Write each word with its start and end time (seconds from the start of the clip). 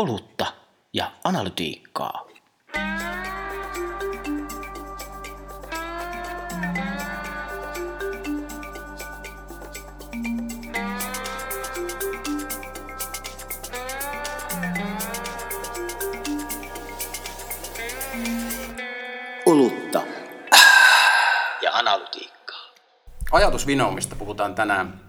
olutta 0.00 0.46
ja 0.92 1.12
analytiikkaa. 1.24 2.26
Olutta 19.46 20.02
ja 21.62 21.72
analytiikkaa. 21.72 22.58
Ajatusvinoumista 23.32 24.16
puhutaan 24.16 24.54
tänään. 24.54 25.00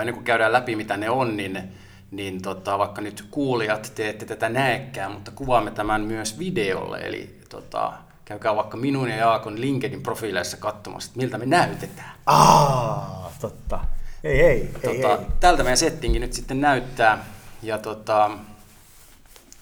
Ennen 0.00 0.14
kuin 0.14 0.24
käydään 0.24 0.52
läpi, 0.52 0.76
mitä 0.76 0.96
ne 0.96 1.10
on, 1.10 1.36
niin, 1.36 1.81
niin 2.12 2.42
tota, 2.42 2.78
vaikka 2.78 3.00
nyt 3.00 3.24
kuulijat 3.30 3.92
te 3.94 4.08
ette 4.08 4.26
tätä 4.26 4.48
näekään, 4.48 5.12
mutta 5.12 5.30
kuvaamme 5.30 5.70
tämän 5.70 6.00
myös 6.00 6.38
videolle. 6.38 6.98
Eli 6.98 7.40
tota, 7.48 7.92
käykää 8.24 8.56
vaikka 8.56 8.76
minun 8.76 9.08
ja 9.10 9.16
Jaakon 9.16 9.60
LinkedIn 9.60 10.02
profiileissa 10.02 10.56
katsomassa, 10.56 11.08
että 11.08 11.18
miltä 11.18 11.38
me 11.38 11.46
näytetään. 11.46 12.12
Aa, 12.26 13.32
totta. 13.40 13.80
Ei, 14.24 14.40
ei, 14.40 14.48
ei, 14.50 14.72
Tota, 14.82 15.18
ei. 15.20 15.26
tältä 15.40 15.62
meidän 15.62 15.76
settingi 15.76 16.18
nyt 16.18 16.32
sitten 16.32 16.60
näyttää. 16.60 17.24
Ja 17.62 17.78
tota, 17.78 18.30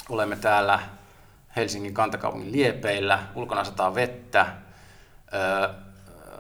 olemme 0.08 0.36
täällä 0.36 0.80
Helsingin 1.56 1.94
kantakaupungin 1.94 2.52
liepeillä. 2.52 3.18
Ulkona 3.34 3.64
sataa 3.64 3.94
vettä. 3.94 4.46
Öö, 5.34 5.68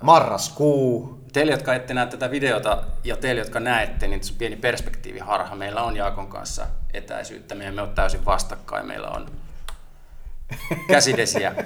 Marraskuu. 0.00 1.19
Teille, 1.32 1.52
jotka 1.52 1.74
ette 1.74 1.94
näe 1.94 2.06
tätä 2.06 2.30
videota 2.30 2.82
ja 3.04 3.16
teille, 3.16 3.40
jotka 3.40 3.60
näette, 3.60 4.08
niin 4.08 4.20
tässä 4.20 4.32
on 4.32 4.38
pieni 4.38 4.56
perspektiiviharha. 4.56 5.56
Meillä 5.56 5.82
on 5.82 5.96
Jaakon 5.96 6.28
kanssa 6.28 6.66
etäisyyttä. 6.94 7.54
Me 7.54 7.66
emme 7.66 7.82
ole 7.82 7.90
täysin 7.94 8.24
vastakkain. 8.24 8.86
Meillä 8.86 9.08
on 9.08 9.30
käsidesiä. 10.88 11.54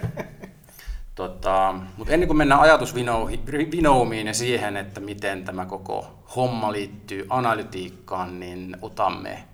Tota, 1.15 1.75
mutta 1.97 2.13
ennen 2.13 2.27
kuin 2.27 2.37
mennään 2.37 2.61
ajatusvinoumiin 2.61 4.27
ja 4.27 4.35
siihen, 4.35 4.77
että 4.77 5.01
miten 5.01 5.45
tämä 5.45 5.67
koko 5.67 6.25
homma 6.37 6.73
liittyy 6.73 7.27
analytiikkaan, 7.31 8.41
niin 8.41 8.77
otamme 8.83 9.45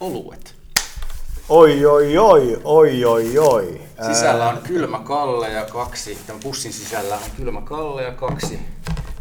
oluet. 0.00 0.54
Oi, 1.48 1.86
oi, 1.86 2.18
oi, 2.18 2.60
oi, 2.64 3.04
oi, 3.04 3.38
oi. 3.38 3.80
Sisällä 4.06 4.48
on 4.48 4.58
kylmä 4.58 4.98
kalle 4.98 5.48
ja 5.50 5.64
kaksi, 5.64 6.18
tämän 6.26 6.42
pussin 6.42 6.72
sisällä 6.72 7.14
on 7.14 7.30
kylmä 7.36 7.60
kalle 7.60 8.02
ja 8.02 8.12
kaksi. 8.12 8.60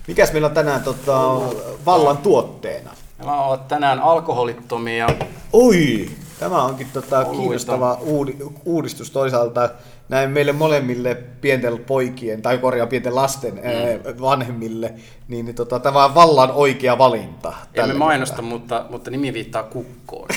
Mikäs 0.09 0.33
meillä 0.33 0.47
on 0.47 0.53
tänään 0.53 0.83
tota, 0.83 1.39
vallan 1.85 2.17
tuotteena? 2.17 2.91
Nämä 3.17 3.41
ovat 3.41 3.67
tänään 3.67 3.99
alkoholittomia. 3.99 5.07
Oi, 5.53 6.09
tämä 6.39 6.63
onkin 6.63 6.87
tota, 6.93 7.19
Oluita. 7.19 7.37
kiinnostava 7.37 7.93
uudi, 8.01 8.37
uudistus 8.65 9.11
toisaalta 9.11 9.69
näin 10.09 10.29
meille 10.29 10.51
molemmille 10.51 11.15
pienten 11.15 11.77
poikien, 11.77 12.41
tai 12.41 12.57
korjaan 12.57 12.89
pienten 12.89 13.15
lasten 13.15 13.53
mm. 13.53 13.59
ää, 13.63 13.73
vanhemmille, 14.21 14.93
niin, 15.27 15.45
niin 15.45 15.55
tota, 15.55 15.79
tämä 15.79 16.05
on 16.05 16.15
vallan 16.15 16.51
oikea 16.51 16.97
valinta. 16.97 17.53
Emme 17.73 17.93
mainosta, 17.93 18.35
kertaa. 18.35 18.49
mutta, 18.49 18.85
mutta 18.89 19.11
nimi 19.11 19.33
viittaa 19.33 19.63
kukkoon. 19.63 20.29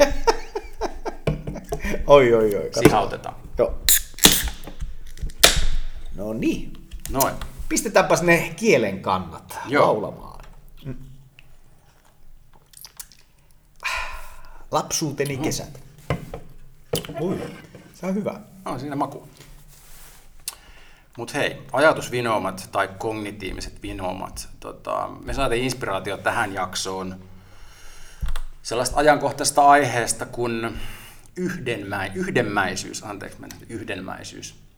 Oi, 2.06 2.34
oi, 2.34 2.44
oi. 2.44 2.50
katsotaan. 2.52 2.84
Sihautetaan. 2.84 3.34
Joo. 3.58 3.74
No 6.16 6.32
niin. 6.32 6.72
Noin. 7.10 7.34
Pistetäänpäs 7.70 8.22
ne 8.22 8.54
kielen 8.56 9.02
kannat 9.02 9.58
Joo. 9.66 9.86
laulamaan. 9.86 10.44
Mm. 10.84 10.94
Lapsuuteni 14.70 15.36
kesät. 15.36 15.80
Ui, 17.20 17.38
se 17.94 18.06
on 18.06 18.14
hyvä. 18.14 18.40
No, 18.64 18.78
siinä 18.78 18.96
maku. 18.96 19.28
Mutta 21.16 21.38
hei, 21.38 21.62
ajatusvinoomat 21.72 22.68
tai 22.72 22.88
kognitiiviset 22.98 23.82
vinoomat. 23.82 24.48
Tota, 24.60 25.08
me 25.24 25.34
saatiin 25.34 25.64
inspiraatio 25.64 26.16
tähän 26.16 26.54
jaksoon 26.54 27.20
sellaista 28.62 28.96
ajankohtaista 28.96 29.68
aiheesta 29.68 30.26
kuin 30.26 30.80
yhdenmä, 31.36 32.06
yhdenmäisyys. 32.14 33.04
Anteeksi, 33.04 33.38
yhdenmäisyys. 33.68 34.69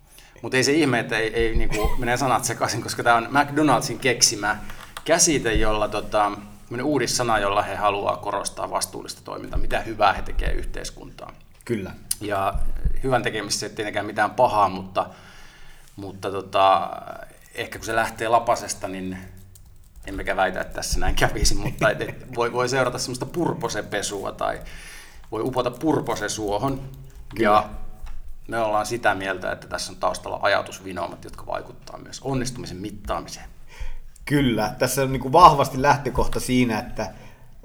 Mutta 0.43 0.57
ei 0.57 0.65
se 0.65 0.73
ihme, 0.73 0.99
että 0.99 1.19
ei, 1.19 1.35
ei 1.35 1.57
niinku, 1.57 1.95
menee 1.99 2.17
sanat 2.17 2.45
sekaisin, 2.45 2.83
koska 2.83 3.03
tämä 3.03 3.17
on 3.17 3.29
McDonaldsin 3.31 3.99
keksimä 3.99 4.59
käsite, 5.05 5.53
jolla 5.53 5.89
tota, 5.89 6.33
uudissana, 6.83 7.39
jolla 7.39 7.63
he 7.63 7.77
haluaa 7.77 8.17
korostaa 8.17 8.71
vastuullista 8.71 9.21
toimintaa, 9.25 9.59
mitä 9.59 9.81
hyvää 9.81 10.13
he 10.13 10.23
tekevät 10.23 10.55
yhteiskuntaan. 10.57 11.35
Kyllä. 11.65 11.91
Ja 12.21 12.55
hyvän 13.03 13.23
tekemisessä 13.23 13.67
ei 13.67 13.73
tietenkään 13.73 14.07
mitään 14.07 14.31
pahaa, 14.31 14.69
mutta, 14.69 15.07
mutta 15.97 16.31
tota, 16.31 16.91
ehkä 17.55 17.79
kun 17.79 17.87
se 17.87 17.97
lähtee 17.97 18.29
lapasesta, 18.29 18.89
niin 18.89 19.19
emmekä 20.07 20.37
väitä, 20.37 20.61
että 20.61 20.75
tässä 20.75 21.01
näin 21.01 21.15
kävisi, 21.15 21.55
mutta 21.55 21.91
et, 21.91 22.01
et 22.01 22.35
voi, 22.35 22.53
voi 22.53 22.69
seurata 22.69 22.99
semmoista 22.99 23.27
purposepesua 23.27 24.33
tai 24.33 24.61
voi 25.33 25.43
upota 25.43 25.71
purpose 25.71 26.29
suohon. 26.29 26.83
Ja 27.39 27.69
me 28.49 28.59
ollaan 28.59 28.87
sitä 28.87 29.15
mieltä, 29.15 29.53
että 29.53 29.67
tässä 29.67 29.93
on 29.93 29.99
taustalla 29.99 30.39
ajatusvinoumat, 30.43 31.25
jotka 31.25 31.47
vaikuttaa 31.47 31.99
myös 31.99 32.21
onnistumisen 32.23 32.77
mittaamiseen. 32.77 33.47
Kyllä, 34.25 34.75
tässä 34.79 35.03
on 35.03 35.13
niin 35.13 35.21
kuin 35.21 35.33
vahvasti 35.33 35.83
lähtökohta 35.83 36.41
siinä, 36.41 36.79
että 36.79 37.15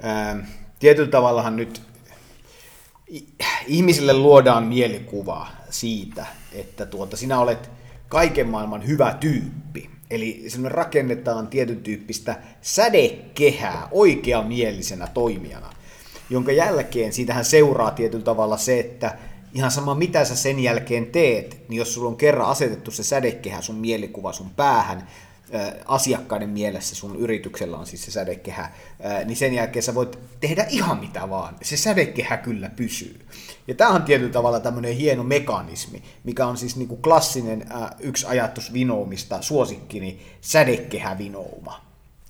ää, 0.02 0.46
tietyllä 0.80 1.10
tavallahan 1.10 1.56
nyt 1.56 1.82
ihmisille 3.68 4.14
luodaan 4.14 4.64
mielikuva 4.64 5.48
siitä, 5.70 6.26
että 6.54 6.86
tuota, 6.86 7.18
sinä 7.18 7.40
olet 7.40 7.70
kaiken 8.10 8.48
maailman 8.50 8.88
hyvä 8.88 9.14
tyyppi. 9.20 9.90
Eli 10.10 10.44
sinne 10.48 10.70
rakennetaan 10.70 11.48
tietyn 11.48 11.84
tyyppistä 11.84 12.36
sädekehää 12.62 13.88
oikeamielisenä 13.92 15.08
toimijana, 15.08 15.70
jonka 16.30 16.52
jälkeen 16.52 17.14
siitähän 17.14 17.46
seuraa 17.46 17.92
tietyllä 17.92 18.24
tavalla 18.24 18.58
se, 18.58 18.80
että 18.80 19.18
ihan 19.58 19.72
sama 19.72 19.96
mitä 19.96 20.26
sä 20.26 20.36
sen 20.36 20.60
jälkeen 20.60 21.06
teet, 21.06 21.58
niin 21.70 21.78
jos 21.78 21.94
sulla 21.94 22.10
on 22.10 22.18
kerran 22.18 22.48
asetettu 22.48 22.92
se 22.92 23.04
sädekehä 23.04 23.62
sun 23.62 23.76
mielikuva 23.76 24.34
sun 24.34 24.50
päähän, 24.50 25.08
ää, 25.52 25.74
asiakkaiden 25.86 26.50
mielessä 26.50 26.96
sun 26.96 27.16
yrityksellä 27.16 27.78
on 27.78 27.86
siis 27.86 28.06
se 28.06 28.12
sädekehä, 28.12 28.72
niin 29.26 29.36
sen 29.36 29.54
jälkeen 29.54 29.84
sä 29.84 29.96
voit 29.96 30.20
tehdä 30.40 30.66
ihan 30.70 31.00
mitä 31.00 31.30
vaan. 31.30 31.56
Se 31.62 31.78
sädekehä 31.78 32.38
kyllä 32.38 32.70
pysyy. 32.70 33.26
Ja 33.68 33.76
tämä 33.76 33.90
on 33.90 34.04
tietyllä 34.04 34.32
tavalla 34.32 34.60
tämmöinen 34.60 34.96
hieno 34.96 35.24
mekanismi, 35.24 36.04
mikä 36.24 36.48
on 36.48 36.58
siis 36.58 36.76
niinku 36.76 36.98
klassinen 36.98 37.66
yksi 38.00 38.26
ajatus 38.28 38.74
vinoumista, 38.74 39.42
suosikkini, 39.42 40.22
sädekehävinouma. 40.42 41.82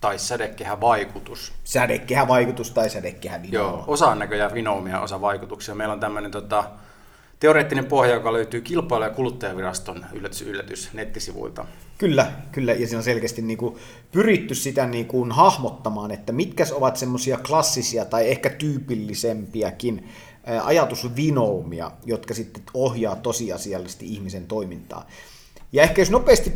Tai 0.01 0.19
sädekehä 0.19 0.81
vaikutus. 0.81 1.53
Sädekehävaikutus 1.63 2.71
tai 2.71 2.89
sädekehävinouma. 2.89 3.77
Joo, 3.77 3.83
osa 3.88 4.07
on 4.07 4.19
näköjään 4.19 4.53
vinoumia, 4.53 5.01
osa 5.01 5.21
vaikutuksia. 5.21 5.75
Meillä 5.75 5.94
on 5.94 5.99
tämmöinen 5.99 6.31
tota, 6.31 6.63
teoreettinen 7.40 7.86
pohja, 7.86 8.14
joka 8.14 8.34
löytyy 8.34 8.62
kilpailu- 8.62 9.03
ja 9.03 9.09
kuluttajaviraston 9.09 10.06
yllätys, 10.14 10.42
yllätys 10.42 10.94
nettisivuilta. 10.94 11.66
Kyllä, 11.98 12.31
kyllä, 12.52 12.74
ja 12.74 12.88
siinä 12.88 12.98
on 12.98 13.03
selkeästi 13.03 13.42
niin 13.42 13.58
kuin 13.58 13.75
pyritty 14.12 14.56
sitä 14.56 14.88
niin 14.88 15.06
kuin 15.06 15.31
hahmottamaan, 15.31 16.12
että 16.12 16.31
mitkä 16.31 16.66
ovat 16.72 16.98
semmoisia 16.98 17.38
klassisia 17.38 18.06
tai 18.06 18.30
ehkä 18.30 18.50
tyypillisempiäkin 18.50 20.09
ajatusvinoumia, 20.64 21.92
jotka 22.06 22.34
sitten 22.34 22.64
ohjaa 22.74 23.16
tosiasiallisesti 23.16 24.06
ihmisen 24.06 24.48
toimintaa. 24.48 25.08
Ja 25.72 25.84
ehkä 25.84 26.02
jos 26.02 26.12
nopeasti 26.12 26.54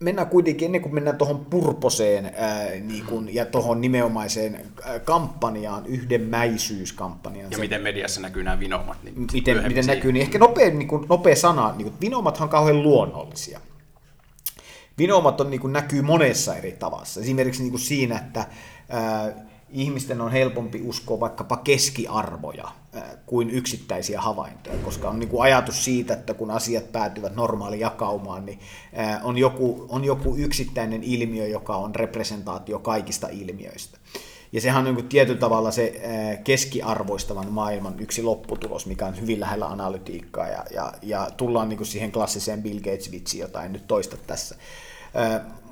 mennään 0.00 0.28
kuitenkin, 0.28 0.66
ennen 0.66 0.82
kuin 0.82 0.94
mennään 0.94 1.16
tuohon 1.16 1.44
purposeen 1.44 2.32
ää, 2.36 2.70
niin 2.70 3.04
kuin, 3.04 3.34
ja 3.34 3.44
tuohon 3.44 3.80
nimenomaiseen 3.80 4.66
kampanjaan, 5.04 5.86
yhdenmäisyyskampanjaan. 5.86 7.50
Ja 7.50 7.56
se- 7.56 7.62
miten 7.62 7.82
mediassa 7.82 8.20
näkyy 8.20 8.42
nämä 8.42 8.60
vinoumat. 8.60 8.96
Niin 9.02 9.26
miten, 9.32 9.56
miten 9.56 9.70
siihen. 9.70 9.86
näkyy, 9.86 10.12
niin 10.12 10.22
ehkä 10.22 10.38
nopea, 10.38 10.70
niin 10.70 10.88
kuin, 10.88 11.06
nopea 11.08 11.36
sana, 11.36 11.74
niin 11.76 11.84
kuin, 11.84 12.00
vinoumathan 12.00 12.42
on 12.46 12.50
kauhean 12.50 12.82
luonnollisia. 12.82 13.60
Vinoumat 14.98 15.40
on, 15.40 15.50
niin 15.50 15.60
kuin, 15.60 15.72
näkyy 15.72 16.02
monessa 16.02 16.56
eri 16.56 16.72
tavassa. 16.72 17.20
Esimerkiksi 17.20 17.62
niin 17.62 17.70
kuin 17.70 17.80
siinä, 17.80 18.18
että 18.18 18.46
ää, 18.88 19.47
ihmisten 19.70 20.20
on 20.20 20.32
helpompi 20.32 20.82
uskoa 20.82 21.20
vaikkapa 21.20 21.56
keskiarvoja 21.56 22.68
ää, 22.92 23.16
kuin 23.26 23.50
yksittäisiä 23.50 24.20
havaintoja, 24.20 24.78
koska 24.84 25.10
on 25.10 25.20
niin 25.20 25.28
kuin 25.28 25.42
ajatus 25.42 25.84
siitä, 25.84 26.14
että 26.14 26.34
kun 26.34 26.50
asiat 26.50 26.92
päätyvät 26.92 27.34
normaali 27.34 27.80
jakaumaan, 27.80 28.46
niin 28.46 28.58
ää, 28.92 29.20
on, 29.24 29.38
joku, 29.38 29.86
on 29.88 30.04
joku 30.04 30.36
yksittäinen 30.36 31.02
ilmiö, 31.02 31.46
joka 31.46 31.76
on 31.76 31.94
representaatio 31.94 32.78
kaikista 32.78 33.28
ilmiöistä. 33.28 33.98
Ja 34.52 34.60
sehän 34.60 34.78
on 34.78 34.84
niin 34.84 34.94
kuin 34.94 35.08
tietyllä 35.08 35.40
tavalla 35.40 35.70
se 35.70 36.00
ää, 36.04 36.36
keskiarvoistavan 36.36 37.52
maailman 37.52 38.00
yksi 38.00 38.22
lopputulos, 38.22 38.86
mikä 38.86 39.06
on 39.06 39.20
hyvin 39.20 39.40
lähellä 39.40 39.66
analytiikkaa, 39.66 40.48
ja, 40.48 40.64
ja, 40.70 40.92
ja 41.02 41.28
tullaan 41.36 41.68
niin 41.68 41.76
kuin 41.76 41.86
siihen 41.86 42.12
klassiseen 42.12 42.62
Bill 42.62 42.78
Gates-vitsiin, 42.78 43.40
jota 43.40 43.62
en 43.62 43.72
nyt 43.72 43.86
toista 43.86 44.16
tässä. 44.26 44.56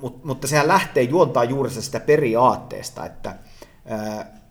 Mut, 0.00 0.24
mutta 0.24 0.46
sehän 0.46 0.68
lähtee 0.68 1.02
juontaa 1.02 1.44
juuri 1.44 1.70
sitä 1.70 2.00
periaatteesta, 2.00 3.06
että 3.06 3.34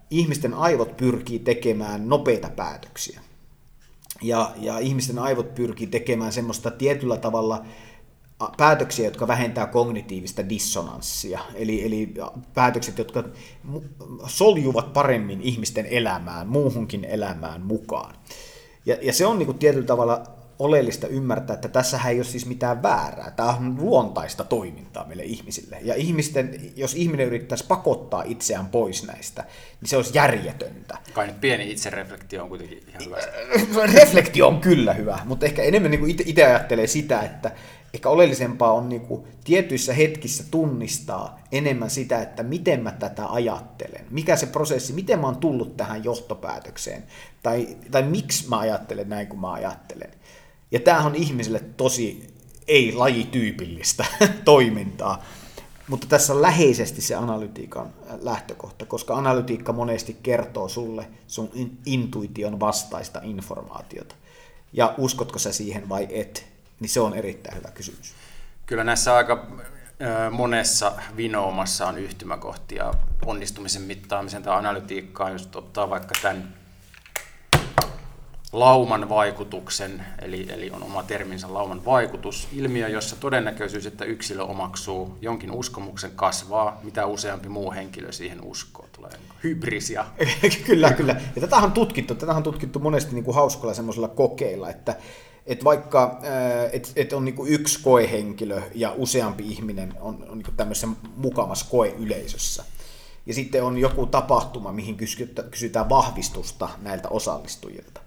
ihmisten 0.10 0.54
aivot 0.54 0.98
pyrkii 0.98 1.40
tekemään 1.40 2.10
nopeita 2.10 2.50
päätöksiä. 2.50 3.22
ja, 4.22 4.52
ja 4.62 4.80
ihmisten 4.80 5.20
aivot 5.20 5.56
pyrkii 5.56 5.88
tekemään 5.88 6.32
semmoista 6.32 6.72
tietyllä 6.72 7.18
tavalla 7.18 7.66
päätöksiä, 8.58 9.06
jotka 9.06 9.28
vähentää 9.28 9.68
kognitiivista 9.68 10.50
dissonanssia, 10.50 11.40
eli, 11.54 11.86
eli 11.86 12.14
päätökset, 12.54 12.98
jotka 12.98 13.24
soljuvat 14.28 14.94
paremmin 14.94 15.42
ihmisten 15.42 15.86
elämään, 15.86 16.48
muuhunkin 16.48 17.06
elämään 17.06 17.62
mukaan. 17.62 18.16
Ja, 18.86 18.98
ja 19.02 19.14
se 19.14 19.26
on 19.26 19.38
niin 19.38 19.46
kuin 19.46 19.58
tietyllä 19.58 19.86
tavalla 19.86 20.24
oleellista 20.60 21.07
ymmärtää, 21.07 21.54
että 21.54 21.68
tässä 21.68 22.00
ei 22.10 22.18
ole 22.18 22.24
siis 22.24 22.46
mitään 22.46 22.84
väärää. 22.84 23.31
Tämä 23.31 23.50
on 23.50 23.75
luontaista 23.80 24.44
toimintaa 24.44 25.07
meille 25.07 25.24
ihmisille. 25.24 25.78
Ja 25.81 25.96
ihmisten, 25.96 26.72
jos 26.75 26.96
ihminen 26.96 27.28
yrittäisi 27.28 27.66
pakottaa 27.68 28.24
itseään 28.25 28.66
pois 28.66 29.07
näistä, 29.07 29.44
niin 29.81 29.90
se 29.90 29.98
olisi 29.98 30.12
järjetöntä. 30.13 30.98
Kai 31.13 31.28
nyt 31.28 31.42
pieni 31.42 31.72
itsereflektio 31.72 32.44
on 32.44 32.50
kuitenkin 32.50 32.84
ihan 32.88 33.06
hyvä. 33.06 33.18
Reflektio 34.00 34.48
on 34.48 34.62
kyllä 34.62 34.94
hyvä, 34.94 35.19
mutta 35.25 35.46
ehkä 35.46 35.63
enemmän 35.63 35.92
niin 35.92 36.22
itse 36.25 36.46
ajattelee 36.46 36.88
sitä, 36.88 37.22
että 37.22 37.51
ehkä 37.95 38.09
oleellisempaa 38.09 38.74
on 38.74 38.89
niin 38.89 39.01
kuin 39.01 39.24
tietyissä 39.44 39.94
hetkissä 39.94 40.44
tunnistaa 40.51 41.39
enemmän 41.51 41.89
sitä, 41.89 42.21
että 42.21 42.44
miten 42.44 42.83
mä 42.83 42.92
tätä 42.92 43.27
ajattelen, 43.27 44.06
mikä 44.09 44.36
se 44.36 44.45
prosessi, 44.45 44.94
miten 44.94 45.19
mä 45.19 45.27
oon 45.27 45.38
tullut 45.38 45.77
tähän 45.77 46.03
johtopäätökseen, 46.03 47.03
tai, 47.44 47.77
tai 47.92 48.03
miksi 48.03 48.50
mä 48.50 48.57
ajattelen 48.57 49.09
näin 49.09 49.27
kuin 49.27 49.39
mä 49.39 49.51
ajattelen. 49.51 50.12
Ja 50.71 50.80
tämähän 50.80 51.06
on 51.06 51.15
ihmisille 51.15 51.59
tosi 51.59 52.27
ei-lajityypillistä 52.68 54.06
toimintaa. 54.45 55.24
Mutta 55.88 56.07
tässä 56.07 56.33
on 56.33 56.41
läheisesti 56.41 57.01
se 57.01 57.15
analytiikan 57.15 57.94
lähtökohta, 58.21 58.86
koska 58.86 59.15
analytiikka 59.15 59.74
monesti 59.74 60.18
kertoo 60.24 60.69
sulle 60.69 61.07
sun 61.27 61.50
intuition 61.86 62.59
vastaista 62.59 63.21
informaatiota. 63.24 64.15
Ja 64.74 64.94
uskotko 64.98 65.39
sä 65.39 65.51
siihen 65.53 65.89
vai 65.89 66.07
et, 66.09 66.55
niin 66.80 66.89
se 66.89 67.00
on 67.00 67.13
erittäin 67.13 67.57
hyvä 67.57 67.72
kysymys. 67.72 68.13
Kyllä 68.66 68.83
näissä 68.83 69.16
aika 69.16 69.48
monessa 70.31 70.92
vinoomassa 71.18 71.88
on 71.88 71.98
yhtymäkohtia 71.98 72.94
onnistumisen 73.25 73.81
mittaamisen 73.81 74.44
tai 74.44 74.57
analytiikkaan, 74.57 75.31
jos 75.31 75.50
ottaa 75.56 75.89
vaikka 75.89 76.16
tämän 76.22 76.54
lauman 78.51 79.10
vaikutuksen, 79.10 80.06
eli, 80.22 80.48
eli 80.50 80.72
on 80.72 80.83
oma 80.83 81.04
terminsä 81.04 81.54
lauman 81.54 81.86
vaikutus, 81.86 82.48
ilmiö, 82.54 82.88
jossa 82.88 83.16
todennäköisyys, 83.16 83.86
että 83.86 84.06
yksilö 84.06 84.44
omaksuu 84.44 85.18
jonkin 85.22 85.51
uskomuksen 85.51 86.12
kasvaa, 86.16 86.80
mitä 86.83 87.06
useampi 87.06 87.50
muu 87.50 87.72
henkilö 87.72 88.12
siihen 88.12 88.42
uskoo. 88.42 88.86
Tulee 88.92 89.12
hybrisia. 89.44 90.06
kyllä, 90.68 90.94
kyllä. 90.94 91.22
Ja 91.36 91.42
tätä 91.42 91.56
on 91.56 91.72
tutkittu, 91.72 92.16
tätä 92.16 92.31
on 92.33 92.44
tutkittu 92.44 92.80
monesti 92.80 93.16
niin 93.16 93.25
kuin 93.25 93.36
hauskalla 93.36 93.74
semmoisella 93.74 94.07
kokeilla, 94.07 94.69
että 94.69 94.95
et 95.45 95.63
vaikka 95.63 96.21
et, 96.71 96.92
et 96.95 97.13
on 97.13 97.25
niin 97.25 97.36
kuin 97.36 97.51
yksi 97.51 97.80
koehenkilö 97.83 98.62
ja 98.75 98.94
useampi 98.97 99.47
ihminen 99.47 99.94
on, 100.00 100.25
on 100.30 100.38
niin 100.38 100.57
tämmöisessä 100.57 100.88
mukavassa 101.15 101.65
koeyleisössä, 101.69 102.63
ja 103.25 103.33
sitten 103.33 103.63
on 103.63 103.77
joku 103.77 104.06
tapahtuma, 104.06 104.71
mihin 104.71 104.97
kysytään 105.51 105.89
vahvistusta 105.89 106.69
näiltä 106.81 107.09
osallistujilta. 107.09 108.01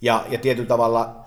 Ja, 0.00 0.26
ja 0.28 0.38
tietyllä 0.38 0.68
tavalla 0.68 1.26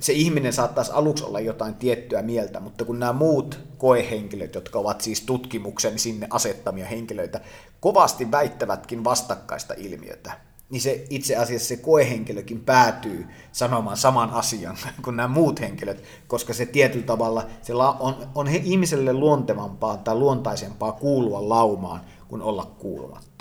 se 0.00 0.12
ihminen 0.12 0.52
saattaisi 0.52 0.92
aluksi 0.92 1.24
olla 1.24 1.40
jotain 1.40 1.74
tiettyä 1.74 2.22
mieltä, 2.22 2.60
mutta 2.60 2.84
kun 2.84 2.98
nämä 2.98 3.12
muut 3.12 3.60
koehenkilöt, 3.78 4.54
jotka 4.54 4.78
ovat 4.78 5.00
siis 5.00 5.20
tutkimuksen 5.20 5.98
sinne 5.98 6.26
asettamia 6.30 6.86
henkilöitä, 6.86 7.40
kovasti 7.80 8.30
väittävätkin 8.30 9.04
vastakkaista 9.04 9.74
ilmiötä, 9.76 10.32
niin 10.70 10.80
se 10.80 11.04
itse 11.10 11.36
asiassa 11.36 11.68
se 11.68 11.76
koehenkilökin 11.76 12.60
päätyy 12.60 13.26
sanomaan 13.52 13.96
saman 13.96 14.30
asian 14.30 14.76
kuin 15.04 15.16
nämä 15.16 15.28
muut 15.28 15.60
henkilöt, 15.60 16.04
koska 16.26 16.54
se 16.54 16.66
tietyllä 16.66 17.06
tavalla 17.06 17.46
se 17.62 17.74
on, 17.74 18.16
on 18.34 18.48
ihmiselle 18.48 19.12
luontevampaa 19.12 19.96
tai 19.96 20.14
luontaisempaa 20.14 20.92
kuulua 20.92 21.48
laumaan 21.48 22.00
kuin 22.28 22.42
olla 22.42 22.64
kuulumatta 22.78 23.38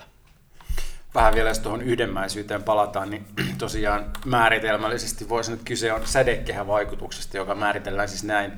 vähän 1.18 1.34
vielä 1.34 1.50
jos 1.50 1.60
tuohon 1.60 1.82
yhdenmäisyyteen 1.82 2.64
palataan, 2.64 3.10
niin 3.10 3.26
tosiaan 3.58 4.12
määritelmällisesti 4.26 5.30
voisi 5.30 5.52
nyt 5.52 5.64
kyse 5.66 5.94
on 5.94 6.08
sädekehän 6.08 6.68
vaikutuksesta, 6.68 7.38
joka 7.38 7.56
määritellään 7.56 8.10
siis 8.10 8.24
näin 8.24 8.52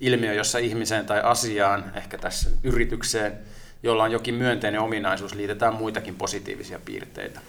ilmiö, 0.00 0.32
jossa 0.34 0.58
ihmiseen 0.58 1.06
tai 1.06 1.20
asiaan, 1.20 1.92
ehkä 1.94 2.18
tässä 2.18 2.50
yritykseen, 2.62 3.38
jolla 3.82 4.04
on 4.04 4.12
jokin 4.12 4.34
myönteinen 4.34 4.80
ominaisuus, 4.80 5.34
liitetään 5.34 5.74
muitakin 5.74 6.14
positiivisia 6.14 6.78
piirteitä. 6.84 7.40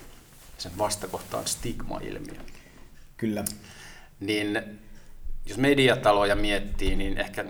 Sen 0.58 0.78
vastakohta 0.78 1.38
on 1.38 1.48
stigma-ilmiö. 1.48 2.42
Kyllä. 3.18 3.46
Niin 4.20 4.80
jos 5.46 5.58
mediataloja 5.58 6.36
miettii, 6.36 6.96
niin 6.96 7.18
ehkä 7.18 7.46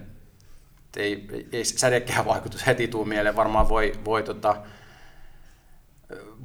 ei, 0.98 1.27
ei 1.51 1.65
sädekehän 1.65 2.25
vaikutus 2.25 2.68
heti 2.68 2.88
tuu 2.88 3.06
mieleen. 3.06 3.36
Varmaan 3.36 3.69
voi, 3.69 3.94
voi 4.06 4.24
tota, 4.24 4.56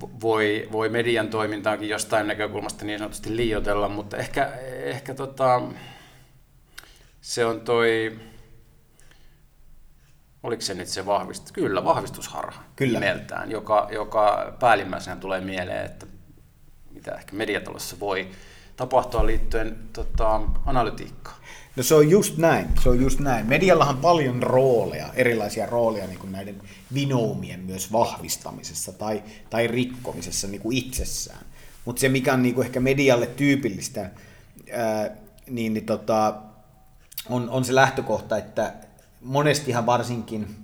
voi, 0.00 0.68
voi 0.72 0.88
median 0.88 1.28
toimintaakin 1.28 1.88
jostain 1.88 2.26
näkökulmasta 2.26 2.84
niin 2.84 2.98
sanotusti 2.98 3.36
liioitella, 3.36 3.88
mutta 3.88 4.16
ehkä, 4.16 4.52
ehkä 4.84 5.14
tota, 5.14 5.62
se 7.20 7.44
on 7.44 7.60
toi, 7.60 8.18
oliko 10.42 10.62
se 10.62 10.74
nyt 10.74 10.88
se 10.88 11.06
vahvistus? 11.06 11.52
Kyllä, 11.52 11.84
vahvistusharha 11.84 12.62
Kyllä. 12.76 13.00
nimeltään, 13.00 13.50
joka, 13.50 13.88
joka 13.92 14.56
päällimmäisenä 14.60 15.16
tulee 15.16 15.40
mieleen, 15.40 15.84
että 15.84 16.06
mitä 17.02 17.16
ehkä 17.16 17.36
mediatalossa 17.36 18.00
voi 18.00 18.28
tapahtua 18.76 19.26
liittyen 19.26 19.78
tota, 19.92 20.40
analytiikkaan. 20.66 21.36
No 21.76 21.82
se 21.82 21.94
on 21.94 22.10
just 22.10 22.36
näin, 22.38 22.68
se 22.82 22.88
on 22.88 23.00
just 23.00 23.20
näin. 23.20 23.46
Mediallahan 23.46 23.94
on 23.94 24.00
paljon 24.00 24.42
rooleja, 24.42 25.08
erilaisia 25.14 25.66
rooleja 25.66 26.06
niin 26.06 26.18
kuin 26.18 26.32
näiden 26.32 26.62
vinoumien 26.94 27.60
myös 27.60 27.92
vahvistamisessa 27.92 28.92
tai, 28.92 29.22
tai 29.50 29.66
rikkomisessa 29.66 30.48
niin 30.48 30.60
kuin 30.60 30.76
itsessään. 30.76 31.46
Mutta 31.84 32.00
se, 32.00 32.08
mikä 32.08 32.32
on 32.32 32.42
niin 32.42 32.54
kuin 32.54 32.66
ehkä 32.66 32.80
medialle 32.80 33.26
tyypillistä, 33.26 34.10
ää, 34.72 35.10
niin, 35.50 35.74
niin 35.74 35.86
tota, 35.86 36.34
on, 37.28 37.50
on 37.50 37.64
se 37.64 37.74
lähtökohta, 37.74 38.38
että 38.38 38.74
monestihan 39.20 39.86
varsinkin, 39.86 40.56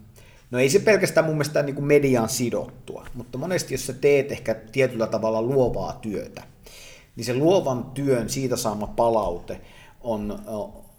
no 0.51 0.59
ei 0.59 0.71
se 0.71 0.79
pelkästään 0.79 1.27
mun 1.27 1.35
mielestä 1.35 1.63
niin 1.63 1.75
kuin 1.75 1.85
mediaan 1.85 2.29
sidottua, 2.29 3.07
mutta 3.15 3.39
monesti 3.39 3.75
jos 3.75 3.87
sä 3.87 3.93
teet 3.93 4.33
ehkä 4.33 4.55
tietyllä 4.55 5.07
tavalla 5.07 5.43
luovaa 5.43 5.93
työtä, 5.93 6.43
niin 7.17 7.25
se 7.25 7.35
luovan 7.35 7.85
työn 7.85 8.31
siitä 8.31 8.57
saama 8.57 8.87
palaute 8.87 9.61
on, 10.01 10.43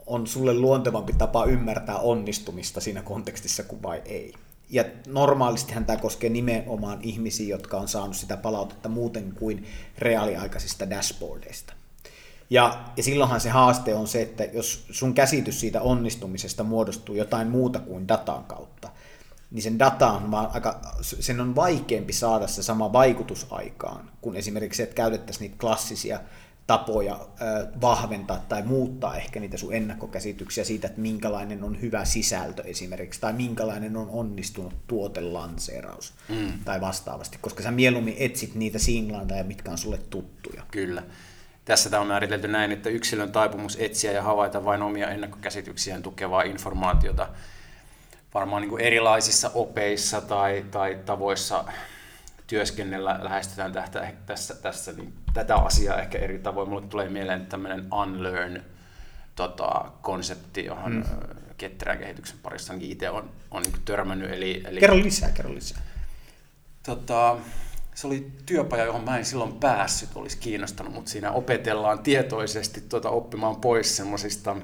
on 0.08 0.28
sulle 0.28 0.54
luontevampi 0.54 1.14
tapa 1.14 1.46
ymmärtää 1.46 1.98
onnistumista 1.98 2.82
siinä 2.82 3.02
kontekstissa 3.02 3.64
kuin 3.64 3.84
vai 3.84 4.02
ei. 4.06 4.34
Ja 4.70 4.86
normaalistihan 5.08 5.86
tämä 5.86 5.98
koskee 5.98 6.30
nimenomaan 6.30 7.00
ihmisiä, 7.02 7.50
jotka 7.50 7.78
on 7.78 7.88
saanut 7.88 8.16
sitä 8.16 8.38
palautetta 8.38 8.90
muuten 8.90 9.34
kuin 9.40 9.66
reaaliaikaisista 9.98 10.90
dashboardeista. 10.90 11.74
Ja, 12.50 12.86
ja 12.98 13.04
silloinhan 13.04 13.42
se 13.42 13.50
haaste 13.50 13.96
on 13.96 14.08
se, 14.08 14.22
että 14.22 14.44
jos 14.44 14.86
sun 14.92 15.14
käsitys 15.14 15.60
siitä 15.60 15.82
onnistumisesta 15.82 16.64
muodostuu 16.64 17.16
jotain 17.16 17.48
muuta 17.48 17.80
kuin 17.80 18.08
datan 18.08 18.44
kautta, 18.44 18.90
niin 19.52 19.64
sen 19.64 19.80
data 19.80 20.12
on 20.12 20.32
vaan 20.32 20.50
aika, 20.54 20.82
sen 21.02 21.42
on 21.42 21.56
vaikeampi 21.56 22.14
saada 22.14 22.48
se 22.48 22.64
sama 22.64 22.94
vaikutus 22.94 23.48
aikaan, 23.52 24.12
kun 24.22 24.36
esimerkiksi 24.36 24.84
että 24.84 24.96
käytettäisiin 24.96 25.42
niitä 25.42 25.60
klassisia 25.60 26.20
tapoja 26.68 27.20
vahventaa 27.82 28.46
tai 28.50 28.64
muuttaa 28.64 29.16
ehkä 29.16 29.40
niitä 29.40 29.58
sun 29.58 29.74
ennakkokäsityksiä 29.74 30.64
siitä, 30.64 30.88
että 30.88 31.02
minkälainen 31.02 31.64
on 31.64 31.82
hyvä 31.82 32.06
sisältö 32.06 32.64
esimerkiksi, 32.64 33.22
tai 33.22 33.34
minkälainen 33.34 33.98
on 33.98 34.10
onnistunut 34.10 34.74
tuotelanseeraus 34.88 36.14
mm. 36.30 36.54
tai 36.66 36.82
vastaavasti, 36.82 37.38
koska 37.42 37.64
sä 37.64 37.72
mieluummin 37.72 38.16
etsit 38.20 38.56
niitä 38.56 38.80
singlanteja, 38.80 39.44
mitkä 39.44 39.72
on 39.72 39.78
sulle 39.78 39.98
tuttuja. 40.10 40.64
Kyllä. 40.72 41.04
Tässä 41.66 41.90
tämä 41.90 42.02
on 42.02 42.08
määritelty 42.08 42.48
näin, 42.48 42.72
että 42.72 42.90
yksilön 42.90 43.32
taipumus 43.32 43.78
etsiä 43.80 44.12
ja 44.12 44.24
havaita 44.24 44.66
vain 44.66 44.82
omia 44.82 45.10
ennakkokäsityksiään 45.10 46.04
tukevaa 46.04 46.42
informaatiota 46.42 47.28
varmaan 48.34 48.62
niin 48.62 48.70
kuin 48.70 48.82
erilaisissa 48.82 49.52
opeissa 49.54 50.22
tai, 50.22 50.66
tai 50.72 51.00
tavoissa 51.06 51.64
työskennellä 52.48 53.20
lähestytään 53.22 53.72
tästä, 53.72 54.14
tässä, 54.26 54.56
tässä 54.56 54.92
niin 54.92 55.14
tätä 55.34 55.56
asiaa 55.56 56.02
ehkä 56.02 56.18
eri 56.18 56.40
tavoin. 56.40 56.70
Mulle 56.70 56.88
tulee 56.88 57.10
mieleen 57.10 57.46
tämmöinen 57.46 57.94
unlearn 57.94 58.62
tota, 59.36 59.92
konsepti, 60.02 60.66
johon 60.66 60.92
mm. 60.96 61.04
ketterän 61.58 61.98
kehityksen 61.98 62.38
parissa 62.44 62.74
itse 62.80 63.10
on, 63.10 63.30
on 63.52 63.64
niin 63.64 63.82
törmännyt. 63.86 64.32
Eli, 64.32 64.64
eli, 64.68 64.80
kerro 64.80 64.98
lisää, 64.98 65.30
kerro 65.30 65.54
lisää. 65.54 65.82
Tota, 66.84 67.38
se 67.96 68.08
oli 68.08 68.32
työpaja, 68.46 68.86
johon 68.86 69.04
mä 69.04 69.18
en 69.18 69.26
silloin 69.26 69.54
päässyt, 69.54 70.10
olisi 70.16 70.38
kiinnostanut, 70.38 70.94
mutta 70.94 71.12
siinä 71.12 71.32
opetellaan 71.32 72.00
tietoisesti 72.00 72.82
tuota, 72.82 73.10
oppimaan 73.10 73.56
pois 73.56 73.98
semmoisista 73.98 74.56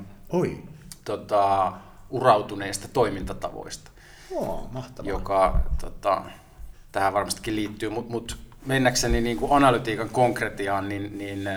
tota, 1.05 1.73
urautuneista 2.09 2.87
toimintatavoista. 2.87 3.91
Oo, 4.31 4.69
mahtavaa. 4.71 5.09
Joka 5.09 5.59
tota, 5.81 6.21
tähän 6.91 7.13
varmastikin 7.13 7.55
liittyy, 7.55 7.89
mutta 7.89 8.11
mut 8.11 8.37
mennäkseni 8.65 9.21
niin 9.21 9.37
kuin 9.37 9.51
analytiikan 9.51 10.09
konkretiaan, 10.09 10.89
niin, 10.89 11.17
niin 11.17 11.49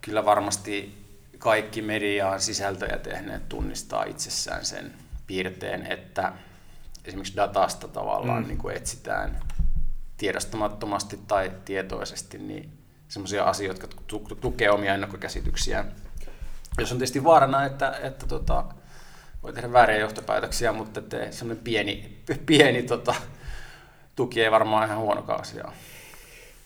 kyllä 0.00 0.24
varmasti 0.24 1.04
kaikki 1.38 1.82
mediaan 1.82 2.40
sisältöjä 2.40 2.98
tehneet 2.98 3.48
tunnistaa 3.48 4.04
itsessään 4.04 4.64
sen 4.64 4.92
piirteen, 5.26 5.92
että 5.92 6.32
esimerkiksi 7.04 7.36
datasta 7.36 7.88
tavallaan 7.88 8.42
mm. 8.42 8.48
niin 8.48 8.58
kuin 8.58 8.76
etsitään 8.76 9.40
tiedostamattomasti 10.16 11.20
tai 11.28 11.52
tietoisesti 11.64 12.38
niin 12.38 12.70
sellaisia 13.08 13.44
asioita, 13.44 13.82
jotka 13.82 14.02
tukevat 14.40 14.74
omia 14.74 14.94
ennakkokäsityksiään. 14.94 15.92
Jos 16.78 16.92
on 16.92 16.98
tietysti 16.98 17.24
vaarana, 17.24 17.64
että, 17.64 17.98
että 18.02 18.26
tota, 18.26 18.64
voi 19.42 19.52
tehdä 19.52 19.72
vääriä 19.72 19.98
johtopäätöksiä, 19.98 20.72
mutta 20.72 21.00
semmoinen 21.30 21.64
pieni, 21.64 22.22
pieni 22.46 22.82
tota, 22.82 23.14
tuki 24.16 24.42
ei 24.42 24.50
varmaan 24.50 24.86
ihan 24.86 24.98
huonokaan 24.98 25.40
asia 25.40 25.72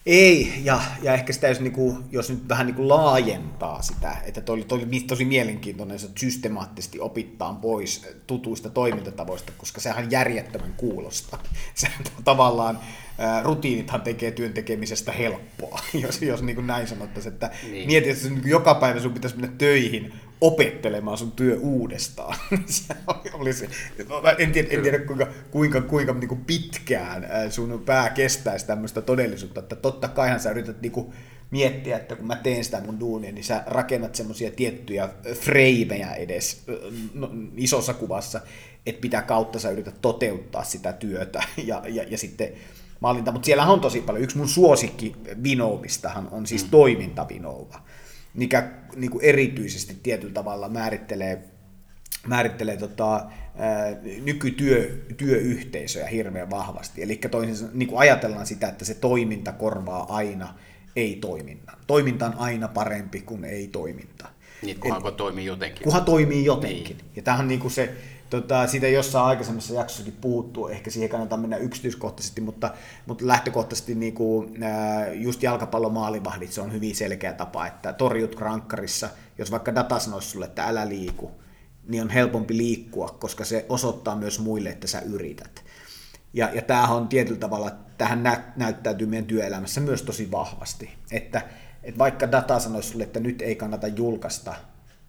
ei, 0.05 0.53
ja, 0.63 0.81
ja 1.01 1.13
ehkä 1.13 1.33
sitä 1.33 1.47
jos, 1.47 1.59
niinku, 1.59 1.97
jos 2.11 2.29
nyt 2.29 2.49
vähän 2.49 2.65
niinku 2.65 2.87
laajentaa 2.87 3.81
sitä, 3.81 4.17
että 4.25 4.41
toi, 4.41 4.63
toi 4.63 4.77
oli 4.77 4.99
tosi 4.99 5.25
mielenkiintoinen, 5.25 5.95
että 5.95 6.19
systemaattisesti 6.19 6.99
opittaan 6.99 7.57
pois 7.57 8.07
tutuista 8.27 8.69
toimintatavoista, 8.69 9.51
koska 9.57 9.81
sehän 9.81 10.11
järjettömän 10.11 10.73
kuulosta. 10.77 11.37
Se 11.75 11.87
tavallaan 12.23 12.79
ää, 13.17 13.43
rutiinithan 13.43 14.01
tekee 14.01 14.31
työn 14.31 14.53
tekemisestä 14.53 15.11
helppoa, 15.11 15.79
jos, 16.03 16.21
jos 16.21 16.41
niin 16.41 16.55
kuin 16.55 16.67
näin 16.67 16.87
sanottaisiin, 16.87 17.33
että 17.33 17.51
niin. 17.71 17.87
mietit, 17.87 18.17
että 18.17 18.29
niin 18.29 18.49
joka 18.49 18.75
päivä 18.75 18.99
sun 18.99 19.13
pitäisi 19.13 19.37
mennä 19.37 19.55
töihin 19.57 20.13
opettelemaan 20.41 21.17
sun 21.17 21.31
työ 21.31 21.57
uudestaan. 21.59 22.37
se 22.65 22.95
oli 23.33 23.53
se. 23.53 23.69
No, 24.09 24.21
en 24.37 24.51
tiedä, 24.51 24.67
en 24.71 24.81
tiedä 24.81 24.99
kuinka, 24.99 25.27
kuinka, 25.51 25.81
kuinka 25.81 26.13
niin 26.13 26.27
kuin 26.27 26.45
pitkään 26.45 27.27
sun 27.49 27.83
pää 27.85 28.09
kestäisi 28.09 28.67
tämmöistä 28.67 29.01
todellisuutta, 29.01 29.59
että 29.59 29.75
totta 29.75 30.07
kaihan 30.07 30.39
sä 30.39 30.51
yrität 30.51 30.81
niin 30.81 30.91
kuin 30.91 31.13
miettiä, 31.51 31.97
että 31.97 32.15
kun 32.15 32.27
mä 32.27 32.35
teen 32.35 32.63
sitä 32.63 32.81
mun 32.85 32.99
duunia, 32.99 33.31
niin 33.31 33.43
sä 33.43 33.63
rakennat 33.67 34.15
semmoisia 34.15 34.51
tiettyjä 34.51 35.09
freimejä 35.33 36.13
edes 36.13 36.63
no, 37.13 37.31
isossa 37.55 37.93
kuvassa, 37.93 38.41
että 38.85 39.01
mitä 39.01 39.21
kautta 39.21 39.59
sä 39.59 39.69
yrität 39.69 40.01
toteuttaa 40.01 40.63
sitä 40.63 40.93
työtä 40.93 41.43
ja, 41.65 41.83
ja, 41.87 42.03
ja 42.03 42.17
sitten 42.17 42.49
maalinta, 42.99 43.31
mutta 43.31 43.45
siellä 43.45 43.65
on 43.65 43.81
tosi 43.81 44.01
paljon. 44.01 44.23
Yksi 44.23 44.37
mun 44.37 44.49
suosikki 44.49 45.15
vinoumistahan 45.43 46.27
on 46.31 46.47
siis 46.47 46.63
mm. 46.63 46.69
toimintavinouva 46.69 47.81
mikä 48.39 48.71
niin 48.95 49.11
kuin 49.11 49.25
erityisesti 49.25 49.97
tietyllä 50.03 50.33
tavalla 50.33 50.69
määrittelee, 50.69 51.43
määrittelee 52.27 52.77
tota, 52.77 53.25
nykytyöyhteisöjä 54.23 56.07
hirveän 56.07 56.49
vahvasti. 56.49 57.03
Eli 57.03 57.15
toisin 57.15 57.69
niin 57.73 57.89
kuin 57.89 57.99
ajatellaan 57.99 58.45
sitä, 58.45 58.67
että 58.67 58.85
se 58.85 58.93
toiminta 58.93 59.51
korvaa 59.51 60.15
aina 60.15 60.55
ei-toiminnan. 60.95 61.77
Toiminta 61.87 62.25
on 62.25 62.35
aina 62.37 62.67
parempi 62.67 63.21
kuin 63.21 63.45
ei-toiminta. 63.45 64.29
Niin, 64.61 64.79
kunhan 64.79 65.15
toimii 65.15 65.45
jotenkin. 65.45 65.83
Kunhan 65.83 66.05
toimii 66.05 66.45
jotenkin. 66.45 66.97
Niin. 66.97 67.11
Ja 67.15 67.21
tämähän 67.21 67.43
on 67.43 67.47
niin 67.47 67.59
kuin 67.59 67.71
se 67.71 67.93
Tota, 68.29 68.67
siitä 68.67 68.87
jossain 68.87 69.25
aikaisemmassa 69.25 69.73
jaksossakin 69.73 70.17
puhuttu, 70.21 70.67
ehkä 70.67 70.91
siihen 70.91 71.09
kannattaa 71.09 71.37
mennä 71.37 71.57
yksityiskohtaisesti, 71.57 72.41
mutta, 72.41 72.73
mutta 73.05 73.27
lähtökohtaisesti 73.27 73.95
niin 73.95 74.13
kuin, 74.13 74.63
ää, 74.63 75.13
just 75.13 75.43
jalkapallomaalivahdit, 75.43 76.51
se 76.51 76.61
on 76.61 76.73
hyvin 76.73 76.95
selkeä 76.95 77.33
tapa, 77.33 77.67
että 77.67 77.93
torjut 77.93 78.35
rankkarissa, 78.39 79.09
jos 79.37 79.51
vaikka 79.51 79.75
data 79.75 79.99
sanoisi 79.99 80.29
sulle, 80.29 80.45
että 80.45 80.65
älä 80.65 80.89
liiku, 80.89 81.31
niin 81.87 82.03
on 82.03 82.09
helpompi 82.09 82.57
liikkua, 82.57 83.17
koska 83.19 83.45
se 83.45 83.65
osoittaa 83.69 84.15
myös 84.15 84.39
muille, 84.39 84.69
että 84.69 84.87
sä 84.87 84.99
yrität. 84.99 85.63
Ja, 86.33 86.49
ja 86.53 86.61
tämähän 86.61 86.97
on 86.97 87.07
tietyllä 87.07 87.39
tavalla, 87.39 87.71
tähän 87.97 88.23
nä, 88.23 88.43
näyttäytyy 88.55 89.07
meidän 89.07 89.25
työelämässä 89.25 89.81
myös 89.81 90.01
tosi 90.01 90.31
vahvasti, 90.31 90.89
että, 91.11 91.41
että 91.83 91.97
vaikka 91.97 92.31
data 92.31 92.59
sanoisi 92.59 92.89
sulle, 92.89 93.03
että 93.03 93.19
nyt 93.19 93.41
ei 93.41 93.55
kannata 93.55 93.87
julkaista, 93.87 94.55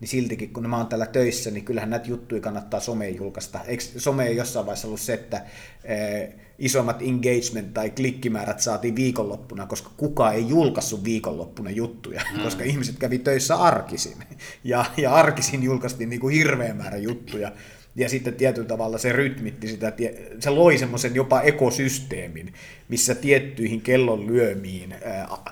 niin 0.01 0.09
siltikin 0.09 0.53
kun 0.53 0.71
mä 0.71 0.77
oon 0.77 0.87
täällä 0.87 1.07
töissä, 1.07 1.51
niin 1.51 1.65
kyllähän 1.65 1.91
näitä 1.91 2.09
juttuja 2.09 2.41
kannattaa 2.41 2.81
someen 2.81 3.17
julkaista. 3.17 3.61
Eikö 3.67 3.83
some 3.83 4.27
ei 4.27 4.37
jossain 4.37 4.67
vaiheessa 4.67 4.89
ollut 4.89 5.01
se, 5.01 5.15
että 5.15 5.43
eh, 5.85 6.29
isommat 6.59 7.01
engagement- 7.03 7.73
tai 7.75 7.91
klikkimäärät 7.91 8.61
saatiin 8.61 8.97
viikonloppuna, 8.97 9.67
koska 9.67 9.91
kukaan 9.97 10.35
ei 10.35 10.49
julkaissut 10.49 11.05
viikonloppuna 11.05 11.71
juttuja, 11.71 12.23
mm. 12.37 12.43
koska 12.43 12.65
ihmiset 12.65 12.99
kävi 12.99 13.19
töissä 13.19 13.57
arkisin. 13.57 14.17
Ja, 14.65 14.85
ja 14.97 15.15
arkisin 15.15 15.63
julkaistiin 15.63 16.11
niin 16.11 16.21
kuin 16.21 16.35
hirveä 16.35 16.75
määrä 16.75 16.97
juttuja. 16.97 17.53
Ja 17.97 18.09
sitten 18.09 18.35
tietyllä 18.35 18.69
tavalla 18.69 18.99
se 18.99 19.13
rytmitti 19.13 19.69
sitä, 19.69 19.93
se 20.41 20.51
loi 20.51 20.79
semmoisen 20.79 21.15
jopa 21.15 21.41
ekosysteemin, 21.41 22.55
missä 22.89 23.15
tiettyihin 23.15 23.81
kellon 23.81 24.27
lyömiin 24.27 24.95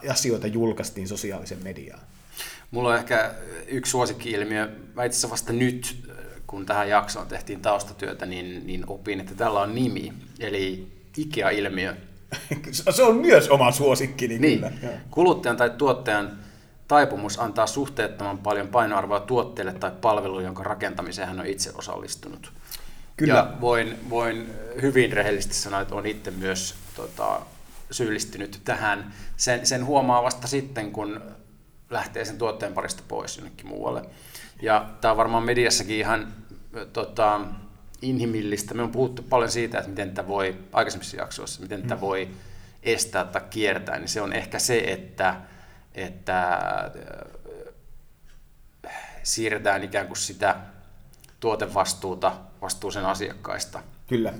asioita 0.08 0.46
julkaistiin 0.46 1.08
sosiaalisen 1.08 1.58
mediaan. 1.64 2.00
Mulla 2.70 2.88
on 2.88 2.96
ehkä 2.96 3.34
yksi 3.66 3.90
suosikki-ilmiö. 3.90 4.68
Mä 4.94 5.04
itse 5.04 5.16
asiassa 5.16 5.30
vasta 5.30 5.52
nyt, 5.52 5.96
kun 6.46 6.66
tähän 6.66 6.88
jaksoon 6.88 7.26
tehtiin 7.26 7.60
taustatyötä, 7.60 8.26
niin, 8.26 8.66
niin 8.66 8.84
opin, 8.86 9.20
että 9.20 9.34
tällä 9.34 9.60
on 9.60 9.74
nimi. 9.74 10.12
Eli 10.40 10.86
IKEA-ilmiö. 11.16 11.96
Se 12.90 13.02
on 13.02 13.16
myös 13.16 13.48
oma 13.48 13.72
suosikkini 13.72 14.38
niin. 14.38 14.60
kyllä. 14.60 14.92
Kuluttajan 15.10 15.56
tai 15.56 15.70
tuottajan 15.70 16.38
taipumus 16.88 17.38
antaa 17.38 17.66
suhteettoman 17.66 18.38
paljon 18.38 18.68
painoarvoa 18.68 19.20
tuotteelle 19.20 19.72
tai 19.72 19.90
palveluun, 20.00 20.44
jonka 20.44 20.62
rakentamiseen 20.62 21.28
hän 21.28 21.40
on 21.40 21.46
itse 21.46 21.70
osallistunut. 21.74 22.52
Kyllä. 23.16 23.34
Ja 23.34 23.52
voin, 23.60 24.10
voin 24.10 24.50
hyvin 24.82 25.12
rehellisesti 25.12 25.54
sanoa, 25.54 25.80
että 25.80 25.94
olen 25.94 26.06
itse 26.06 26.30
myös 26.30 26.74
tota, 26.96 27.40
syyllistynyt 27.90 28.60
tähän. 28.64 29.14
Sen, 29.36 29.66
sen 29.66 29.86
huomaa 29.86 30.22
vasta 30.22 30.46
sitten, 30.46 30.92
kun 30.92 31.20
lähtee 31.90 32.24
sen 32.24 32.38
tuotteen 32.38 32.72
parista 32.72 33.02
pois 33.08 33.36
jonnekin 33.36 33.66
muualle. 33.66 34.02
Ja 34.62 34.90
tämä 35.00 35.12
on 35.12 35.18
varmaan 35.18 35.42
mediassakin 35.42 35.96
ihan 35.96 36.32
tota, 36.92 37.40
inhimillistä. 38.02 38.74
Me 38.74 38.82
on 38.82 38.90
puhuttu 38.90 39.22
paljon 39.22 39.50
siitä, 39.50 39.78
että 39.78 39.90
miten 39.90 40.10
tämä 40.10 40.28
voi, 40.28 40.58
aikaisemmissa 40.72 41.16
jaksoissa, 41.16 41.62
miten 41.62 41.82
tätä 41.82 41.94
mm. 41.94 42.00
voi 42.00 42.28
estää 42.82 43.24
tai 43.24 43.42
kiertää, 43.50 43.98
niin 43.98 44.08
se 44.08 44.20
on 44.20 44.32
ehkä 44.32 44.58
se, 44.58 44.78
että, 44.78 45.36
että 45.94 46.58
siirretään 49.22 49.84
ikään 49.84 50.06
kuin 50.06 50.16
sitä 50.16 50.56
tuotevastuuta 51.40 52.32
vastuuseen 52.62 53.06
asiakkaista. 53.06 53.82
Kyllä. 54.06 54.32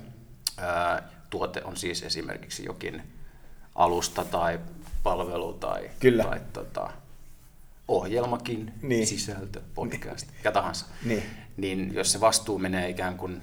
Tuote 1.30 1.62
on 1.64 1.76
siis 1.76 2.02
esimerkiksi 2.02 2.64
jokin 2.64 3.02
alusta 3.74 4.24
tai 4.24 4.60
palvelu 5.02 5.52
tai, 5.52 5.90
Kyllä. 6.00 6.24
tai 6.24 6.40
tota, 6.52 6.90
ohjelmakin, 7.88 8.72
niin. 8.82 9.06
sisältö, 9.06 9.60
podcast, 9.74 10.26
niin. 10.26 10.36
mikä 10.36 10.52
tahansa, 10.52 10.86
niin. 11.04 11.22
niin 11.56 11.94
jos 11.94 12.12
se 12.12 12.20
vastuu 12.20 12.58
menee 12.58 12.88
ikään 12.88 13.16
kuin 13.16 13.42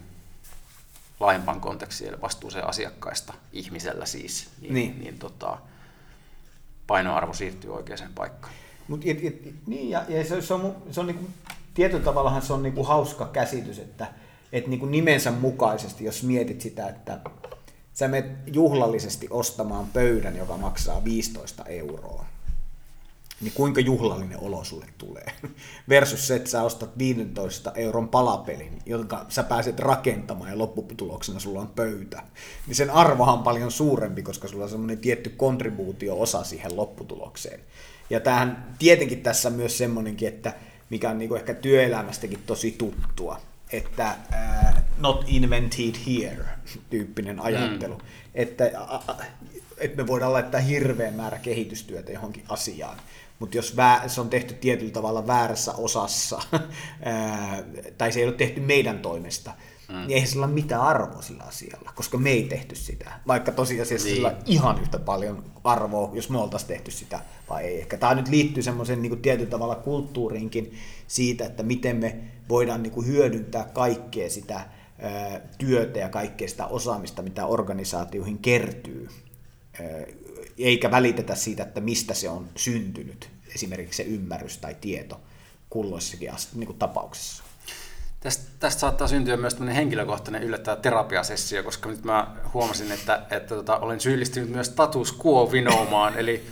laajempaan 1.20 1.62
kontekstiin, 1.62 2.10
eli 2.10 2.22
vastuuseen 2.22 2.68
asiakkaista, 2.68 3.34
ihmisellä 3.54 4.06
siis, 4.06 4.50
niin, 4.62 4.74
niin. 4.74 5.00
niin 5.00 5.20
tota, 5.20 5.58
painoarvo 6.88 7.34
siirtyy 7.34 7.75
oikeaan 7.75 8.14
paikkaan. 8.16 8.54
Mut, 8.88 9.02
et, 9.06 9.24
et, 9.24 9.68
niin, 9.68 9.90
ja, 9.90 10.06
ja 10.10 10.25
se, 10.25 10.42
se 10.42 10.54
on, 10.54 10.75
se 10.92 11.00
on 11.00 11.08
niinku, 11.08 11.30
tietyllä 11.74 12.04
tavallahan 12.04 12.42
se 12.42 12.54
on 12.54 12.64
niinku 12.64 12.84
hauska 12.84 13.25
käsitys, 13.25 13.80
että 13.80 14.08
et 14.52 14.68
niinku 14.68 14.86
nimensä 14.86 15.32
mukaisesti, 15.32 16.04
jos 16.04 16.24
mietit 16.24 16.62
sitä, 16.62 16.88
että 16.88 17.20
sä 17.94 18.08
menet 18.08 18.32
juhlallisesti 18.48 19.28
ostamaan 19.30 19.88
pöydän, 19.94 20.38
joka 20.38 20.58
maksaa 20.58 21.04
15 21.04 21.66
euroa, 21.66 22.25
niin 23.42 23.54
kuinka 23.54 23.82
juhlallinen 23.82 24.39
olo 24.39 24.63
sulle 24.63 24.86
tulee. 24.98 25.25
Versus 25.89 26.27
se, 26.27 26.36
että 26.36 26.50
sä 26.50 26.63
ostat 26.63 26.98
15 26.98 27.72
euron 27.72 28.10
palapelin, 28.10 28.80
jonka 28.86 29.25
sä 29.30 29.44
pääset 29.44 29.80
rakentamaan 29.80 30.50
ja 30.50 30.58
lopputuloksena 30.58 31.39
sulla 31.39 31.62
on 31.62 31.68
pöytä. 31.68 32.24
Niin 32.68 32.75
sen 32.75 32.92
arvohan 32.92 33.38
on 33.38 33.44
paljon 33.44 33.72
suurempi, 33.72 34.24
koska 34.24 34.48
sulla 34.48 34.63
on 34.63 34.70
semmoinen 34.70 34.98
tietty 34.98 35.30
kontribuutio-osa 35.30 36.44
siihen 36.44 36.75
lopputulokseen. 36.75 37.60
Ja 38.10 38.20
tämähän 38.20 38.75
tietenkin 38.80 39.24
tässä 39.24 39.50
on 39.50 39.56
myös 39.56 39.77
semmoinenkin, 39.77 40.27
että 40.27 40.54
mikä 40.89 41.10
on 41.10 41.18
niinku 41.18 41.36
ehkä 41.36 41.54
työelämästäkin 41.54 42.39
tosi 42.46 42.72
tuttua, 42.72 43.42
että 43.72 44.15
uh, 44.30 44.82
not 44.98 45.24
invented 45.27 45.96
here 46.08 46.46
tyyppinen 46.89 47.39
ajattelu. 47.39 47.96
Mm. 47.96 48.01
Että, 48.36 48.72
että 49.86 50.04
me 50.04 50.08
voidaan 50.08 50.34
laittaa 50.34 50.62
hirveän 50.62 51.13
määrä 51.13 51.38
kehitystyötä 51.38 52.12
johonkin 52.12 52.44
asiaan, 52.50 52.98
mutta 53.39 53.58
jos 53.58 53.75
se 54.08 54.22
on 54.22 54.30
tehty 54.30 54.54
tietyllä 54.54 54.92
tavalla 54.92 55.27
väärässä 55.27 55.74
osassa, 55.74 56.42
tai 57.98 58.12
se 58.12 58.20
ei 58.20 58.25
ole 58.25 58.34
tehty 58.34 58.62
meidän 58.62 59.00
toimesta, 59.00 59.51
mm. 59.89 59.96
niin 59.96 60.12
eihän 60.12 60.27
sillä 60.27 60.46
ole 60.46 60.54
mitään 60.54 60.82
arvoa 60.82 61.22
sillä 61.22 61.44
asialla, 61.44 61.92
koska 61.96 62.18
me 62.18 62.30
ei 62.30 62.44
tehty 62.44 62.75
sitä. 62.75 63.12
Vaikka 63.27 63.51
tosiasiassa 63.51 64.08
niin. 64.08 64.15
sillä 64.15 64.27
on 64.27 64.36
ihan 64.46 64.82
yhtä 64.82 65.00
paljon 65.00 65.44
arvoa, 65.63 66.12
jos 66.13 66.30
me 66.30 66.38
oltaisiin 66.38 66.68
tehty 66.68 66.92
sitä 66.92 67.20
vai 67.50 67.63
ei. 67.63 67.80
Ehkä 67.80 67.98
tämä 67.98 68.15
nyt 68.15 68.27
liittyy 68.27 68.63
semmoisen 68.63 69.01
niin 69.01 69.22
tietyllä 69.22 69.50
tavalla 69.50 69.75
kulttuuriinkin 69.75 70.74
siitä, 71.08 71.46
että 71.46 71.63
miten 71.63 71.96
me 71.96 72.15
voidaan 72.50 72.84
niin 72.84 72.94
kuin 72.94 73.08
hyödyntää 73.08 73.63
kaikkea 73.63 74.30
sitä 74.30 74.62
työtä 75.58 76.00
ja 76.00 76.10
kaikkea 76.10 76.48
sitä 76.48 76.65
osaamista, 76.65 77.22
mitä 77.22 77.46
organisaatioihin 77.46 78.38
kertyy 78.38 79.10
eikä 80.58 80.91
välitetä 80.91 81.36
siitä, 81.36 81.63
että 81.63 81.82
mistä 81.82 82.13
se 82.13 82.29
on 82.29 82.50
syntynyt. 82.55 83.29
esimerkiksi 83.55 84.03
se 84.03 84.10
ymmärrys 84.10 84.58
tai 84.58 84.75
tieto 84.82 85.22
kulloissakin 85.70 86.32
niin 86.55 86.67
kuin 86.67 86.79
tapauksessa. 86.79 87.44
Tästä, 88.20 88.44
tästä 88.60 88.79
saattaa 88.79 89.08
syntyä 89.08 89.38
myös 89.38 89.53
tämmöinen 89.53 89.75
henkilökohtainen 89.75 90.44
yllättävä 90.44 90.75
terapiasessio, 90.75 91.63
koska 91.63 91.89
nyt 91.89 92.03
mä 92.03 92.36
huomasin, 92.53 92.91
että, 92.91 93.25
että 93.32 93.55
tota, 93.55 93.77
olen 93.77 94.00
syyllistynyt 94.00 94.50
myös 94.50 94.67
status 94.67 95.20
quo 95.25 95.51
vinoumaan, 95.51 96.17
eli 96.17 96.44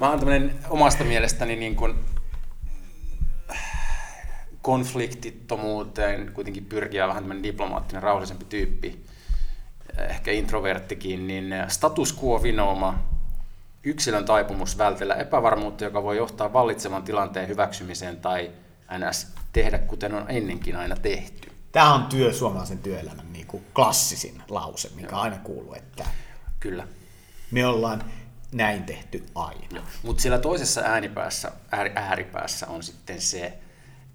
mä 0.00 0.10
oon 0.10 0.18
tämmöinen 0.18 0.58
omasta 0.70 1.04
mielestäni 1.04 1.56
niin 1.56 1.76
kuin 1.76 1.94
konfliktittomuuteen 4.62 6.32
kuitenkin 6.32 6.64
pyrkiä 6.64 7.08
vähän 7.08 7.22
tämmöinen 7.22 7.42
diplomaattinen, 7.42 8.02
rauhallisempi 8.02 8.44
tyyppi, 8.44 9.04
ehkä 9.98 10.30
introverttikin, 10.30 11.26
niin 11.26 11.54
status 11.68 12.18
quo 12.24 12.42
vinooma, 12.42 12.98
yksilön 13.84 14.24
taipumus 14.24 14.78
vältellä 14.78 15.14
epävarmuutta, 15.14 15.84
joka 15.84 16.02
voi 16.02 16.16
johtaa 16.16 16.52
vallitsevan 16.52 17.02
tilanteen 17.02 17.48
hyväksymiseen 17.48 18.16
tai 18.16 18.50
ns. 18.98 19.26
tehdä 19.52 19.78
kuten 19.78 20.14
on 20.14 20.24
ennenkin 20.28 20.76
aina 20.76 20.96
tehty. 20.96 21.52
Tämä 21.72 21.94
on 21.94 22.06
työ 22.06 22.32
suomalaisen 22.32 22.78
työelämän 22.78 23.32
niin 23.32 23.46
kuin 23.46 23.64
klassisin 23.74 24.42
lause, 24.48 24.90
mikä 24.94 25.10
Joo. 25.10 25.20
aina 25.20 25.38
kuuluu, 25.38 25.74
että 25.74 26.04
Kyllä. 26.60 26.88
me 27.50 27.66
ollaan 27.66 28.04
näin 28.52 28.84
tehty 28.84 29.26
aina. 29.34 29.82
Mutta 30.02 30.22
siellä 30.22 30.38
toisessa 30.38 30.80
äänipäässä, 30.80 31.52
ääripäässä 31.94 32.66
on 32.66 32.82
sitten 32.82 33.20
se, 33.20 33.58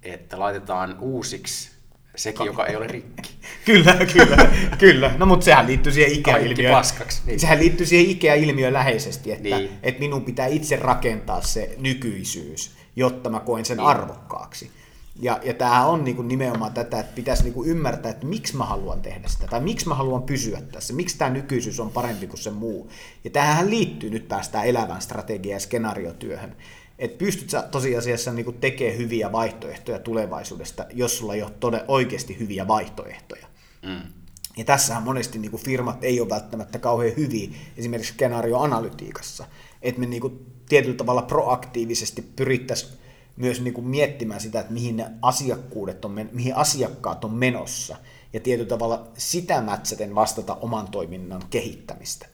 että 0.02 0.38
laitetaan 0.38 0.96
uusiksi 1.00 1.77
sekin, 2.18 2.46
joka 2.46 2.66
ei 2.66 2.76
ole 2.76 2.86
rikki. 2.86 3.30
kyllä, 3.64 3.96
kyllä, 4.12 4.48
kyllä. 4.78 5.14
No 5.18 5.26
mutta 5.26 5.44
sehän 5.44 5.66
liittyy 5.66 5.92
siihen 5.92 6.12
ikäilmiöön. 6.12 6.74
paskaksi. 6.74 7.22
Niin. 7.26 7.40
Sehän 7.40 7.58
liittyy 7.58 7.86
siihen 7.86 8.10
ikäilmiöön 8.10 8.72
läheisesti, 8.72 9.32
että, 9.32 9.56
niin. 9.56 9.70
että 9.82 10.00
minun 10.00 10.24
pitää 10.24 10.46
itse 10.46 10.76
rakentaa 10.76 11.42
se 11.42 11.74
nykyisyys, 11.78 12.70
jotta 12.96 13.30
mä 13.30 13.40
koen 13.40 13.64
sen 13.64 13.76
niin. 13.76 13.86
arvokkaaksi. 13.86 14.70
Ja, 15.20 15.40
ja 15.42 15.54
tämähän 15.54 15.86
on 15.86 16.04
niin 16.04 16.28
nimenomaan 16.28 16.72
tätä, 16.72 17.00
että 17.00 17.14
pitäisi 17.14 17.44
niin 17.44 17.66
ymmärtää, 17.66 18.10
että 18.10 18.26
miksi 18.26 18.56
mä 18.56 18.64
haluan 18.64 19.02
tehdä 19.02 19.28
sitä, 19.28 19.46
tai 19.46 19.60
miksi 19.60 19.88
mä 19.88 19.94
haluan 19.94 20.22
pysyä 20.22 20.60
tässä, 20.60 20.94
miksi 20.94 21.18
tämä 21.18 21.30
nykyisyys 21.30 21.80
on 21.80 21.90
parempi 21.90 22.26
kuin 22.26 22.40
se 22.40 22.50
muu. 22.50 22.90
Ja 23.24 23.30
tähän 23.30 23.70
liittyy, 23.70 24.10
nyt 24.10 24.28
päästään 24.28 24.66
elävän 24.66 25.02
strategia- 25.02 25.52
ja 25.52 25.60
skenaariotyöhön, 25.60 26.56
että 26.98 27.18
pystyt 27.18 27.50
sä 27.50 27.62
tosiasiassa 27.62 28.32
niin 28.32 28.54
tekemään 28.60 28.98
hyviä 28.98 29.32
vaihtoehtoja 29.32 29.98
tulevaisuudesta, 29.98 30.86
jos 30.92 31.18
sulla 31.18 31.34
ei 31.34 31.42
ole 31.42 31.50
todella 31.60 31.84
oikeasti 31.88 32.38
hyviä 32.38 32.68
vaihtoehtoja. 32.68 33.46
Mm. 33.82 34.12
Ja 34.56 34.64
tässähän 34.64 35.02
monesti 35.02 35.38
niin 35.38 35.58
firmat 35.58 36.04
ei 36.04 36.20
ole 36.20 36.28
välttämättä 36.28 36.78
kauhean 36.78 37.16
hyviä 37.16 37.50
esimerkiksi 37.76 38.12
skenaarioanalytiikassa, 38.12 39.44
että 39.82 40.00
me 40.00 40.06
niin 40.06 40.46
tietyllä 40.68 40.96
tavalla 40.96 41.22
proaktiivisesti 41.22 42.22
pyrittäisiin 42.22 42.92
myös 43.36 43.60
niin 43.60 43.84
miettimään 43.84 44.40
sitä, 44.40 44.60
että 44.60 44.72
mihin, 44.72 44.96
ne 44.96 45.06
asiakkuudet 45.22 46.04
on, 46.04 46.28
mihin 46.32 46.56
asiakkaat 46.56 47.24
on 47.24 47.34
menossa, 47.34 47.96
ja 48.32 48.40
tietyllä 48.40 48.68
tavalla 48.68 49.08
sitä 49.18 49.60
mätsäten 49.60 50.14
vastata 50.14 50.54
oman 50.54 50.88
toiminnan 50.88 51.42
kehittämistä. 51.50 52.26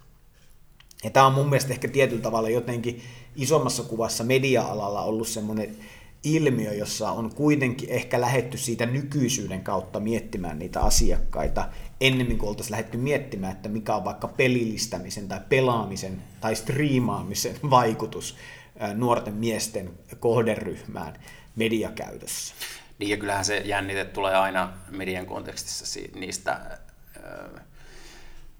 Ja 1.05 1.11
tämä 1.11 1.27
on 1.27 1.33
mun 1.33 1.49
mielestä 1.49 1.73
ehkä 1.73 1.89
tietyllä 1.89 2.23
tavalla 2.23 2.49
jotenkin 2.49 3.03
isommassa 3.37 3.83
kuvassa 3.83 4.25
media-alalla 4.25 5.03
ollut 5.03 5.29
semmoinen 5.29 5.77
ilmiö, 6.25 6.73
jossa 6.73 7.11
on 7.11 7.35
kuitenkin 7.35 7.91
ehkä 7.91 8.21
lähetty 8.21 8.59
siitä 8.59 8.87
nykyisyyden 8.87 9.65
kautta 9.65 10.01
miettimään 10.01 10.59
niitä 10.59 10.81
asiakkaita, 10.81 11.69
ennemmin 12.01 12.39
kuin 12.39 12.49
oltaisiin 12.49 12.71
lähdetty 12.71 12.99
miettimään, 12.99 13.53
että 13.53 13.69
mikä 13.69 13.95
on 13.95 14.05
vaikka 14.05 14.29
pelillistämisen 14.29 15.29
tai 15.29 15.41
pelaamisen 15.49 16.23
tai 16.41 16.57
striimaamisen 16.57 17.57
vaikutus 17.71 18.37
nuorten 18.95 19.35
miesten 19.35 19.91
kohderyhmään 20.21 21.21
mediakäytössä. 21.57 22.55
Niin 22.99 23.11
ja 23.11 23.17
kyllähän 23.17 23.45
se 23.45 23.57
jännite 23.57 24.05
tulee 24.05 24.37
aina 24.37 24.73
median 24.91 25.27
kontekstissa 25.27 26.01
niistä 26.15 26.79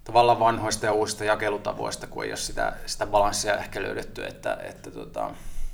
tavallaan 0.05 0.39
vanhoista 0.39 0.85
ja 0.85 0.93
uusista 0.93 1.23
jakelutavoista, 1.23 2.07
kun 2.07 2.23
ei 2.23 2.29
ole 2.29 2.37
sitä, 2.37 2.73
sitä 2.85 3.07
balanssia 3.07 3.57
ehkä 3.57 3.81
löydetty, 3.81 4.25
että, 4.25 4.57
että 4.63 4.91
tota, 4.91 5.31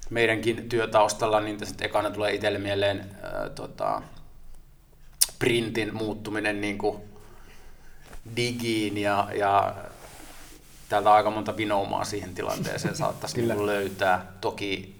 meidänkin 0.09 0.69
työtaustalla, 0.69 1.39
niin 1.39 1.57
tässä 1.57 1.75
ekana 1.81 2.11
tulee 2.11 2.33
itselle 2.33 2.59
mieleen 2.59 3.15
ää, 3.23 3.49
tota, 3.49 4.01
printin 5.39 5.95
muuttuminen 5.95 6.61
niin 6.61 6.77
kuin 6.77 7.01
digiin 8.35 8.97
ja, 8.97 9.27
ja 9.35 9.75
täältä 10.89 11.09
on 11.09 11.15
aika 11.15 11.29
monta 11.29 11.57
vinoumaa 11.57 12.03
siihen 12.03 12.35
tilanteeseen 12.35 12.95
saattaisi 12.95 13.41
niin 13.41 13.65
löytää. 13.65 14.31
Toki, 14.41 14.99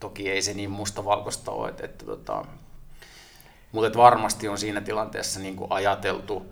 toki 0.00 0.30
ei 0.30 0.42
se 0.42 0.54
niin 0.54 0.70
mustavalkoista 0.70 1.50
ole, 1.50 1.68
että, 1.68 1.84
että 1.84 2.06
tota, 2.06 2.44
mutta 3.72 3.86
että 3.86 3.98
varmasti 3.98 4.48
on 4.48 4.58
siinä 4.58 4.80
tilanteessa 4.80 5.40
niin 5.40 5.56
kuin 5.56 5.72
ajateltu, 5.72 6.46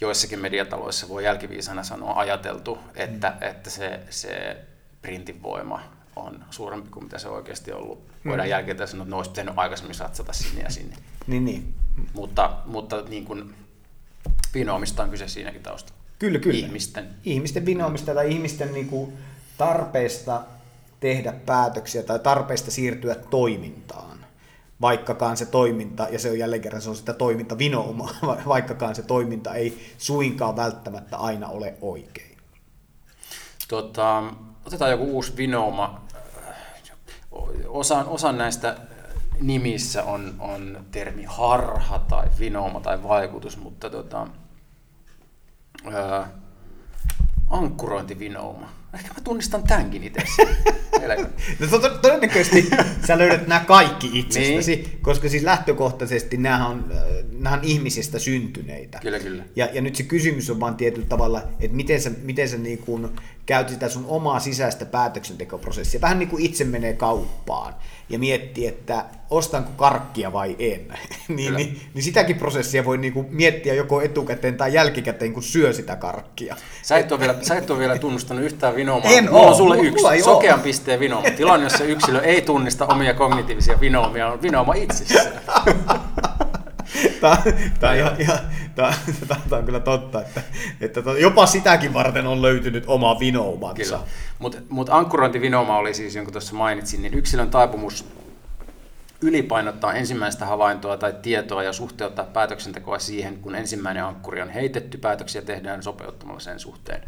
joissakin 0.00 0.38
mediataloissa 0.38 1.08
voi 1.08 1.24
jälkiviisana 1.24 1.82
sanoa 1.82 2.18
ajateltu, 2.18 2.78
että, 2.94 3.30
mm. 3.40 3.48
että 3.48 3.70
se, 3.70 4.00
se 4.10 4.56
printin 5.02 5.42
voima 5.42 5.82
on 6.16 6.44
suurempi 6.50 6.88
kuin 6.88 7.04
mitä 7.04 7.18
se 7.18 7.28
oikeasti 7.28 7.72
on 7.72 7.78
ollut. 7.78 8.06
Voidaan 8.24 8.48
mm. 8.48 8.50
jälkeen 8.50 8.88
sanoa, 8.88 9.02
että 9.02 9.10
ne 9.10 9.16
olisi 9.16 9.30
pitänyt 9.30 9.54
aikaisemmin 9.56 9.94
satsata 9.94 10.32
sinne 10.32 10.62
ja 10.62 10.70
sinne. 10.70 10.96
Niin, 11.26 11.44
niin. 11.44 11.74
Mutta, 12.12 12.56
mutta 12.66 13.02
niin 13.02 13.24
kuin, 13.24 13.54
vinoomista 14.54 15.02
on 15.02 15.10
kyse 15.10 15.28
siinäkin 15.28 15.62
taustalla. 15.62 16.02
Kyllä, 16.18 16.38
kyllä. 16.38 16.58
Ihmisten. 16.58 17.08
Ihmisten 17.24 17.66
vinoomista 17.66 18.14
tai 18.14 18.30
ihmisten 18.32 18.72
niin 18.72 18.88
kuin, 18.88 19.12
tarpeesta 19.58 20.42
tehdä 21.00 21.32
päätöksiä 21.32 22.02
tai 22.02 22.18
tarpeesta 22.18 22.70
siirtyä 22.70 23.14
toimintaan 23.14 24.15
vaikkakaan 24.80 25.36
se 25.36 25.46
toiminta, 25.46 26.06
ja 26.10 26.18
se 26.18 26.30
on 26.30 26.38
jälleen 26.38 26.62
kerran 26.62 26.82
se 26.82 26.90
on 26.90 26.96
sitä 26.96 27.12
toimintavinoumaa, 27.12 28.10
vaikkakaan 28.48 28.94
se 28.94 29.02
toiminta 29.02 29.54
ei 29.54 29.94
suinkaan 29.98 30.56
välttämättä 30.56 31.16
aina 31.16 31.48
ole 31.48 31.74
oikein. 31.80 32.36
Tota, 33.68 34.22
otetaan 34.66 34.90
joku 34.90 35.04
uusi 35.04 35.36
vinouma. 35.36 36.06
Osan, 37.68 38.06
osan 38.06 38.38
näistä 38.38 38.76
nimissä 39.40 40.04
on, 40.04 40.34
on 40.38 40.84
termi 40.90 41.24
harha 41.24 41.98
tai 41.98 42.28
vinouma 42.38 42.80
tai 42.80 43.02
vaikutus, 43.02 43.56
mutta 43.56 43.90
tota, 43.90 44.26
ää, 45.92 46.28
ankkurointivinouma 47.50 48.68
Ehkä 48.96 49.08
mä 49.08 49.20
tunnistan 49.24 49.62
tämänkin 49.62 50.02
itse. 50.04 50.22
no 51.60 51.78
to- 51.78 51.98
todennäköisesti 51.98 52.70
sä 53.06 53.18
löydät 53.18 53.46
nämä 53.46 53.60
kaikki 53.60 54.10
itsestäsi, 54.12 54.76
niin. 54.76 54.98
koska 55.02 55.28
siis 55.28 55.42
lähtökohtaisesti 55.42 56.36
nämä 56.36 56.68
on, 56.68 56.92
äh, 56.92 56.98
nämä 57.32 57.56
on 57.56 57.64
ihmisistä 57.64 58.18
syntyneitä. 58.18 58.98
Kyllä, 59.02 59.18
kyllä. 59.18 59.44
Ja, 59.56 59.68
ja 59.72 59.80
nyt 59.82 59.96
se 59.96 60.02
kysymys 60.02 60.50
on 60.50 60.60
vaan 60.60 60.76
tietyllä 60.76 61.06
tavalla, 61.08 61.42
että 61.60 61.76
miten 61.76 62.02
sä, 62.02 62.10
miten 62.22 62.48
sä 62.48 62.56
niin 62.58 62.78
kuin 62.78 63.08
käyt 63.46 63.68
sitä 63.68 63.88
sun 63.88 64.04
omaa 64.08 64.40
sisäistä 64.40 64.84
päätöksentekoprosessia. 64.84 66.00
Vähän 66.00 66.18
niin 66.18 66.28
kuin 66.28 66.42
itse 66.42 66.64
menee 66.64 66.92
kauppaan 66.92 67.74
ja 68.08 68.18
miettii, 68.18 68.66
että 68.66 69.04
ostanko 69.30 69.70
karkkia 69.76 70.32
vai 70.32 70.56
en. 70.58 70.98
niin, 71.36 71.54
niin, 71.54 71.80
niin 71.94 72.02
sitäkin 72.02 72.36
prosessia 72.36 72.84
voi 72.84 72.98
niin 72.98 73.12
kuin 73.12 73.26
miettiä 73.30 73.74
joko 73.74 74.00
etukäteen 74.00 74.56
tai 74.56 74.74
jälkikäteen, 74.74 75.32
kun 75.32 75.42
syö 75.42 75.72
sitä 75.72 75.96
karkkia. 75.96 76.56
Sä 76.82 76.98
et 76.98 77.12
ole 77.12 77.20
vielä, 77.20 77.34
sä 77.42 77.56
et 77.56 77.70
ole 77.70 77.78
vielä 77.78 77.98
tunnustanut 77.98 78.44
yhtään 78.44 78.76
vinoomaa. 78.76 79.10
En 79.10 79.24
Mulla 79.24 79.46
on 79.46 79.56
sulle 79.56 79.78
yksi 79.78 80.04
mulla 80.04 80.24
sokean 80.24 80.60
pisteen 80.60 81.00
vinooma. 81.00 81.30
Tilanne, 81.30 81.66
jossa 81.66 81.84
yksilö 81.84 82.20
ei 82.20 82.42
tunnista 82.42 82.86
omia 82.86 83.14
kognitiivisia 83.14 83.80
vinoomia, 83.80 84.28
on 84.28 84.42
vinooma 84.42 84.74
itsessään. 84.74 85.32
Tämä, 87.20 87.42
tämä, 87.80 87.94
ja, 87.94 88.16
tämä, 88.74 88.94
tämä 89.48 89.58
on 89.58 89.64
kyllä 89.64 89.80
totta, 89.80 90.20
että, 90.20 90.42
että 90.80 91.00
jopa 91.18 91.46
sitäkin 91.46 91.94
varten 91.94 92.26
on 92.26 92.42
löytynyt 92.42 92.84
oma 92.86 93.20
vinoumansa. 93.20 94.00
Mutta 94.38 94.58
mut 94.68 94.88
ankkurointivinouma 94.90 95.78
oli 95.78 95.94
siis, 95.94 96.16
jonka 96.16 96.32
tuossa 96.32 96.54
mainitsin, 96.54 97.02
niin 97.02 97.14
yksilön 97.14 97.50
taipumus 97.50 98.04
ylipainottaa 99.20 99.94
ensimmäistä 99.94 100.46
havaintoa 100.46 100.96
tai 100.96 101.14
tietoa 101.22 101.62
ja 101.62 101.72
suhteuttaa 101.72 102.24
päätöksentekoa 102.24 102.98
siihen, 102.98 103.38
kun 103.38 103.54
ensimmäinen 103.54 104.04
ankkuri 104.04 104.42
on 104.42 104.50
heitetty, 104.50 104.98
päätöksiä 104.98 105.42
tehdään 105.42 105.82
sopeuttamalla 105.82 106.40
sen 106.40 106.60
suhteen. 106.60 107.02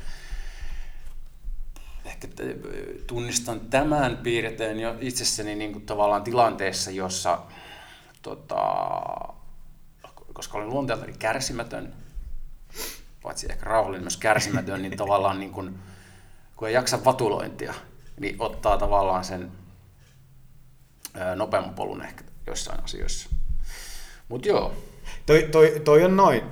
Ehkä 2.04 2.28
tunnistan 3.06 3.60
tämän 3.60 4.16
piirteen 4.16 4.80
jo 4.80 4.94
itsessäni 5.00 5.54
niin 5.54 5.72
kuin 5.72 5.86
tavallaan 5.86 6.22
tilanteessa, 6.22 6.90
jossa 6.90 7.38
tota, 8.22 8.64
koska 10.48 10.58
olen 10.58 10.70
luonteeltani 10.70 11.12
kärsimätön, 11.18 11.92
paitsi 13.22 13.46
ehkä 13.50 13.64
rauhallinen 13.64 14.04
myös 14.04 14.16
kärsimätön, 14.16 14.82
niin 14.82 14.96
tavallaan 14.96 15.40
niin 15.40 15.52
kuin, 15.52 15.78
kun 16.56 16.68
ei 16.68 16.74
jaksa 16.74 17.04
vatulointia, 17.04 17.74
niin 18.20 18.36
ottaa 18.38 18.78
tavallaan 18.78 19.24
sen 19.24 19.52
nopeamman 21.36 21.74
polun 21.74 22.02
ehkä 22.02 22.24
joissain 22.46 22.84
asioissa. 22.84 23.28
Mutta 24.28 24.48
joo. 24.48 24.72
Toi, 25.26 25.48
toi, 25.52 25.80
toi 25.84 26.04
on 26.04 26.16
noin, 26.16 26.42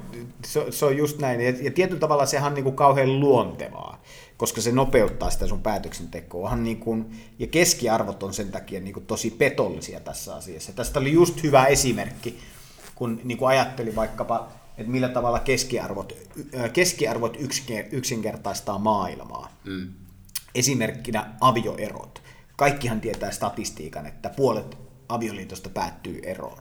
se, 0.45 0.67
se 0.71 0.85
on 0.85 0.97
just 0.97 1.19
näin, 1.19 1.41
ja, 1.41 1.53
ja 1.63 1.71
tietyllä 1.71 2.01
tavalla 2.01 2.27
sehän 2.27 2.49
on 2.49 2.55
niin 2.55 2.65
kuin 2.65 2.77
kauhean 2.77 3.21
luontevaa, 3.21 4.03
koska 4.37 4.61
se 4.61 4.73
nopeuttaa 4.73 5.31
sitä 5.31 5.47
sun 5.47 5.63
päätöksentekoa. 5.63 6.57
Niin 6.57 6.81
kuin, 6.81 7.21
ja 7.39 7.47
keskiarvot 7.47 8.23
on 8.23 8.35
sen 8.35 8.51
takia 8.51 8.81
niin 8.81 8.95
kuin 8.95 9.07
tosi 9.07 9.31
petollisia 9.31 10.01
tässä 10.01 10.35
asiassa. 10.35 10.73
Tästä 10.73 11.01
oli 11.01 11.13
just 11.13 11.43
hyvä 11.43 11.67
esimerkki, 11.67 12.39
kun 12.97 13.21
niin 13.25 13.39
kuin 13.39 13.49
ajattelin 13.49 13.97
vaikkapa, 13.97 14.49
että 14.79 14.93
millä 14.93 15.09
tavalla 15.09 15.39
keskiarvot, 15.39 16.13
keskiarvot 16.73 17.37
yksinkertaistaa 17.93 18.79
maailmaa. 18.79 19.53
Mm. 19.65 19.93
Esimerkkinä 20.55 21.31
avioerot. 21.41 22.23
Kaikkihan 22.57 23.01
tietää 23.01 23.31
statistiikan, 23.31 24.07
että 24.07 24.29
puolet 24.29 24.79
avioliitosta 25.09 25.69
päättyy 25.69 26.21
eroon. 26.23 26.59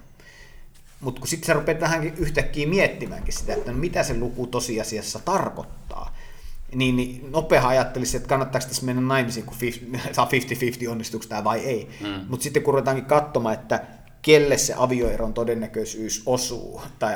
Mutta 0.99 1.19
kun 1.19 1.27
sitten 1.27 1.47
sä 1.47 1.53
rupeat 1.53 1.79
vähän 1.79 2.03
yhtäkkiä 2.03 2.67
miettimäänkin 2.67 3.33
sitä, 3.33 3.53
että 3.53 3.71
no 3.71 3.77
mitä 3.77 4.03
se 4.03 4.19
luku 4.19 4.47
tosiasiassa 4.47 5.19
tarkoittaa, 5.19 6.15
niin, 6.75 6.95
niin 6.95 7.31
nopea 7.31 7.67
ajattelisi, 7.67 8.17
että 8.17 8.29
kannattaako 8.29 8.67
tässä 8.67 8.85
mennä 8.85 9.01
naimisiin, 9.01 9.45
kun 9.45 9.57
50, 9.61 10.13
saa 10.13 10.29
50-50 10.85 10.89
onnistuuko 10.89 11.25
tämä 11.29 11.43
vai 11.43 11.59
ei. 11.59 11.89
Mm. 12.01 12.25
Mutta 12.27 12.43
sitten 12.43 12.63
kun 12.63 12.73
ruvetaankin 12.73 13.05
katsomaan, 13.05 13.53
että 13.53 13.81
kelle 14.25 14.57
se 14.57 14.73
avioeron 14.77 15.33
todennäköisyys 15.33 16.23
osuu, 16.25 16.81
tai 16.99 17.15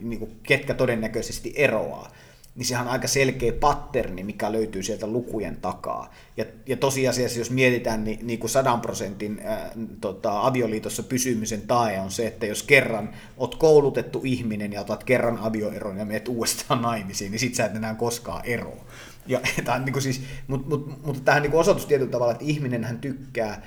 niin 0.00 0.18
kuin, 0.18 0.40
ketkä 0.42 0.74
todennäköisesti 0.74 1.52
eroaa, 1.56 2.12
niin 2.56 2.66
sehän 2.66 2.86
on 2.86 2.92
aika 2.92 3.08
selkeä 3.08 3.52
patterni, 3.52 4.24
mikä 4.24 4.52
löytyy 4.52 4.82
sieltä 4.82 5.06
lukujen 5.06 5.56
takaa. 5.56 6.14
Ja, 6.36 6.44
ja 6.66 6.76
tosiasiassa, 6.76 7.38
jos 7.38 7.50
mietitään, 7.50 8.04
niin, 8.04 8.26
niin 8.26 8.38
kuin 8.38 8.50
sadan 8.50 8.80
prosentin 8.80 9.40
ää, 9.44 9.72
tota, 10.00 10.40
avioliitossa 10.40 11.02
pysymisen 11.02 11.62
tae 11.62 12.00
on 12.00 12.10
se, 12.10 12.26
että 12.26 12.46
jos 12.46 12.62
kerran 12.62 13.14
oot 13.36 13.54
koulutettu 13.54 14.20
ihminen 14.24 14.72
ja 14.72 14.80
otat 14.80 15.04
kerran 15.04 15.38
avioeron 15.38 15.98
ja 15.98 16.04
meet 16.04 16.28
uudestaan 16.28 16.82
naimisiin, 16.82 17.30
niin 17.30 17.40
sit 17.40 17.54
sä 17.54 17.64
et 17.64 17.76
enää 17.76 17.94
koskaan 17.94 18.44
eroa. 18.44 18.84
Ja, 19.26 19.40
niin 19.84 20.02
siis, 20.02 20.20
mutta 20.46 20.68
mut, 20.68 21.04
mut 21.04 21.24
tähän 21.24 21.42
niin 21.42 21.54
osoitus 21.54 21.86
tietyllä 21.86 22.10
tavalla, 22.10 22.32
että 22.32 22.44
ihminen 22.44 22.84
hän 22.84 22.98
tykkää 22.98 23.62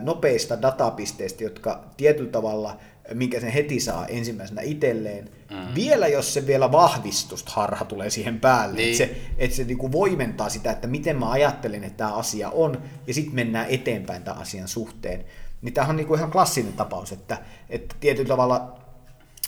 nopeista 0.00 0.62
datapisteistä, 0.62 1.44
jotka 1.44 1.84
tietyllä 1.96 2.30
tavalla, 2.30 2.76
minkä 3.14 3.40
sen 3.40 3.50
heti 3.50 3.80
saa 3.80 4.06
ensimmäisenä 4.06 4.62
itselleen, 4.62 5.30
mm. 5.50 5.74
vielä 5.74 6.08
jos 6.08 6.34
se 6.34 6.46
vielä 6.46 6.72
vahvistusta 6.72 7.52
harha 7.54 7.84
tulee 7.84 8.10
siihen 8.10 8.40
päälle, 8.40 8.76
niin. 8.76 8.86
että 8.86 8.98
se, 8.98 9.20
että 9.38 9.56
se 9.56 9.64
niinku 9.64 9.92
voimentaa 9.92 10.48
sitä, 10.48 10.70
että 10.70 10.86
miten 10.86 11.18
mä 11.18 11.30
ajattelen, 11.30 11.84
että 11.84 11.96
tämä 11.96 12.14
asia 12.14 12.50
on, 12.50 12.82
ja 13.06 13.14
sitten 13.14 13.34
mennään 13.34 13.66
eteenpäin 13.68 14.22
tämän 14.22 14.40
asian 14.40 14.68
suhteen. 14.68 15.24
Niin 15.62 15.74
tämähän 15.74 15.90
on 15.90 15.96
niinku 15.96 16.14
ihan 16.14 16.30
klassinen 16.30 16.72
tapaus, 16.72 17.12
että, 17.12 17.38
että 17.70 17.94
tietyllä 18.00 18.28
tavalla 18.28 18.78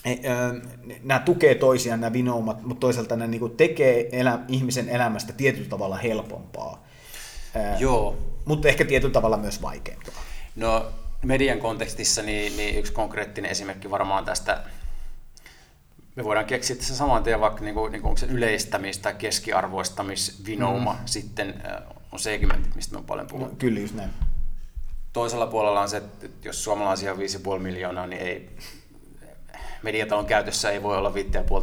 e, 0.04 0.14
nämä 1.02 1.20
tukee 1.20 1.54
toisiaan 1.54 2.00
nämä 2.00 2.12
vinoumat, 2.12 2.62
mutta 2.62 2.80
toisaalta 2.80 3.16
ne 3.16 3.26
niinku 3.26 3.48
tekee 3.48 4.08
elä, 4.12 4.38
ihmisen 4.48 4.88
elämästä 4.88 5.32
tietyllä 5.32 5.68
tavalla 5.68 5.96
helpompaa. 5.96 6.86
Joo. 7.78 8.16
Mutta 8.46 8.68
ehkä 8.68 8.85
tietyllä 8.85 9.12
tavalla 9.12 9.37
myös 9.37 9.62
vaikeampaa. 9.62 10.22
No 10.56 10.87
median 11.22 11.59
kontekstissa 11.59 12.22
niin, 12.22 12.56
niin 12.56 12.78
yksi 12.78 12.92
konkreettinen 12.92 13.50
esimerkki 13.50 13.90
varmaan 13.90 14.24
tästä, 14.24 14.62
me 16.16 16.24
voidaan 16.24 16.46
keksiä 16.46 16.76
tässä 16.76 16.96
saman 16.96 17.22
tien 17.22 17.40
vaikka 17.40 17.61
niin 17.64 17.74
kuin, 17.74 17.92
niin 17.92 18.02
kuin 18.02 18.11
onko 18.11 18.18
se 18.18 18.26
yleistämis- 18.26 18.98
tai 19.02 19.14
keskiarvoistamisvinouma 19.14 20.92
mm. 20.92 20.98
sitten 21.06 21.62
on 22.12 22.18
segmentit, 22.18 22.74
mistä 22.74 22.92
me 22.92 22.98
on 22.98 23.04
paljon 23.04 23.26
puhunut. 23.26 23.50
No, 23.50 23.56
kyllä 23.59 23.80
just 23.80 23.94
näin. 23.94 24.11
Toisella 25.12 25.46
puolella 25.46 25.80
on 25.80 25.88
se, 25.88 25.96
että 25.96 26.26
jos 26.44 26.64
suomalaisia 26.64 27.12
on 27.12 27.18
5,5 27.18 27.59
miljoonaa, 27.59 28.06
niin 28.06 28.22
ei, 28.22 28.56
mediatalon 29.82 30.26
käytössä 30.26 30.70
ei 30.70 30.82
voi 30.82 30.96
olla 30.96 31.12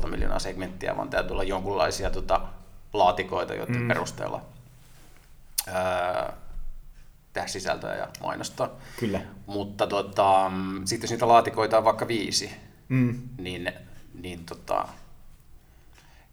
5,5 0.02 0.08
miljoonaa 0.08 0.39
segmenttiä, 0.39 0.98
vaan 0.98 1.10
täytyy 1.10 1.32
olla 1.32 1.43
jonkunlaisia 1.43 2.10
tota, 2.10 2.41
laatikoita, 2.93 3.54
joiden 3.54 3.82
mm. 3.82 3.88
perusteella 3.88 4.41
ää, 5.67 6.34
tehdä 7.34 7.48
sisältöä 7.48 7.96
ja 7.96 8.08
mainostaa. 8.22 8.69
Kyllä. 9.00 9.22
Mutta 9.46 9.88
tota, 9.88 10.52
sitten 10.86 11.04
jos 11.04 11.12
niitä 11.12 11.28
laatikoita 11.28 11.78
on 11.78 11.84
vaikka 11.84 12.08
viisi, 12.08 12.52
mm. 12.89 13.22
niin, 13.38 13.72
niin 14.13 14.46
tota, 14.46 14.88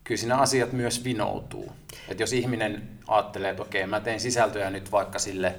kyllä 0.05 0.19
siinä 0.19 0.37
asiat 0.37 0.73
myös 0.73 1.05
vinoutuu. 1.05 1.73
Et 2.09 2.21
jos 2.21 2.33
ihminen 2.33 2.89
ajattelee, 3.07 3.51
että 3.51 3.63
okei, 3.63 3.87
mä 3.87 4.01
teen 4.01 4.21
sisältöjä 4.21 4.71
nyt 4.71 4.93
vaikka 4.93 5.19
sille, 5.19 5.55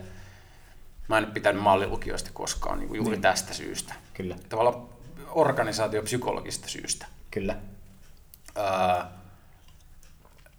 mä 1.07 1.17
en 1.17 1.25
pitänyt 1.25 1.63
mallilukioista 1.63 2.29
koskaan 2.33 2.79
niin 2.79 2.95
juuri 2.95 3.11
niin. 3.11 3.21
tästä 3.21 3.53
syystä. 3.53 3.93
Kyllä. 4.13 4.35
Tavallaan 4.49 4.89
organisaatiopsykologista 5.29 6.67
syystä. 6.67 7.05
Kyllä. 7.31 7.57
Öö, 8.57 8.63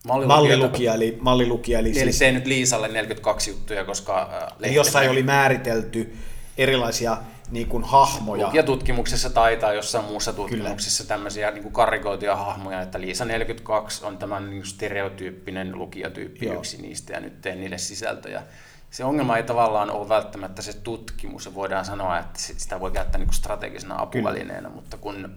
Mallilukija, 0.06 0.94
eli, 0.94 1.18
mallilukija, 1.20 1.78
eli, 1.78 1.88
eli 1.88 1.94
siis... 1.94 2.18
tehnyt 2.18 2.46
Liisalle 2.46 2.88
42 2.88 3.50
juttuja, 3.50 3.84
koska... 3.84 4.30
Äh, 4.64 4.72
jossain 4.72 5.10
oli 5.10 5.22
määritelty 5.22 6.16
erilaisia 6.58 7.16
niin 7.50 7.66
kuin, 7.66 7.84
hahmoja. 7.84 8.46
Lukijatutkimuksessa 8.46 9.30
taitaa 9.30 9.72
jossain 9.72 10.04
muussa 10.04 10.32
tutkimuksessa 10.32 11.04
Kyllä. 11.04 11.08
tämmöisiä 11.08 11.50
niin 11.50 11.62
kuin 11.62 11.72
karikoituja 11.72 12.36
hahmoja, 12.36 12.82
että 12.82 13.00
Liisa 13.00 13.24
42 13.24 14.04
on 14.04 14.18
tämän 14.18 14.50
niin 14.50 14.66
stereotyyppinen 14.66 15.78
lukijatyyppi 15.78 16.46
Joo. 16.46 16.54
yksi 16.54 16.82
niistä, 16.82 17.12
ja 17.12 17.20
nyt 17.20 17.40
teen 17.40 17.60
niille 17.60 17.78
sisältöjä. 17.78 18.42
Se 18.90 19.04
ongelma 19.04 19.36
ei 19.36 19.42
tavallaan 19.42 19.90
ole 19.90 20.08
välttämättä 20.08 20.62
se 20.62 20.72
tutkimus, 20.72 21.44
ja 21.44 21.54
voidaan 21.54 21.84
sanoa, 21.84 22.18
että 22.18 22.38
sitä 22.38 22.80
voi 22.80 22.90
käyttää 22.90 23.18
niin 23.18 23.26
kuin 23.26 23.34
strategisena 23.34 24.02
apuvälineenä, 24.02 24.60
Kyllä. 24.60 24.74
mutta 24.74 24.96
kun 24.96 25.36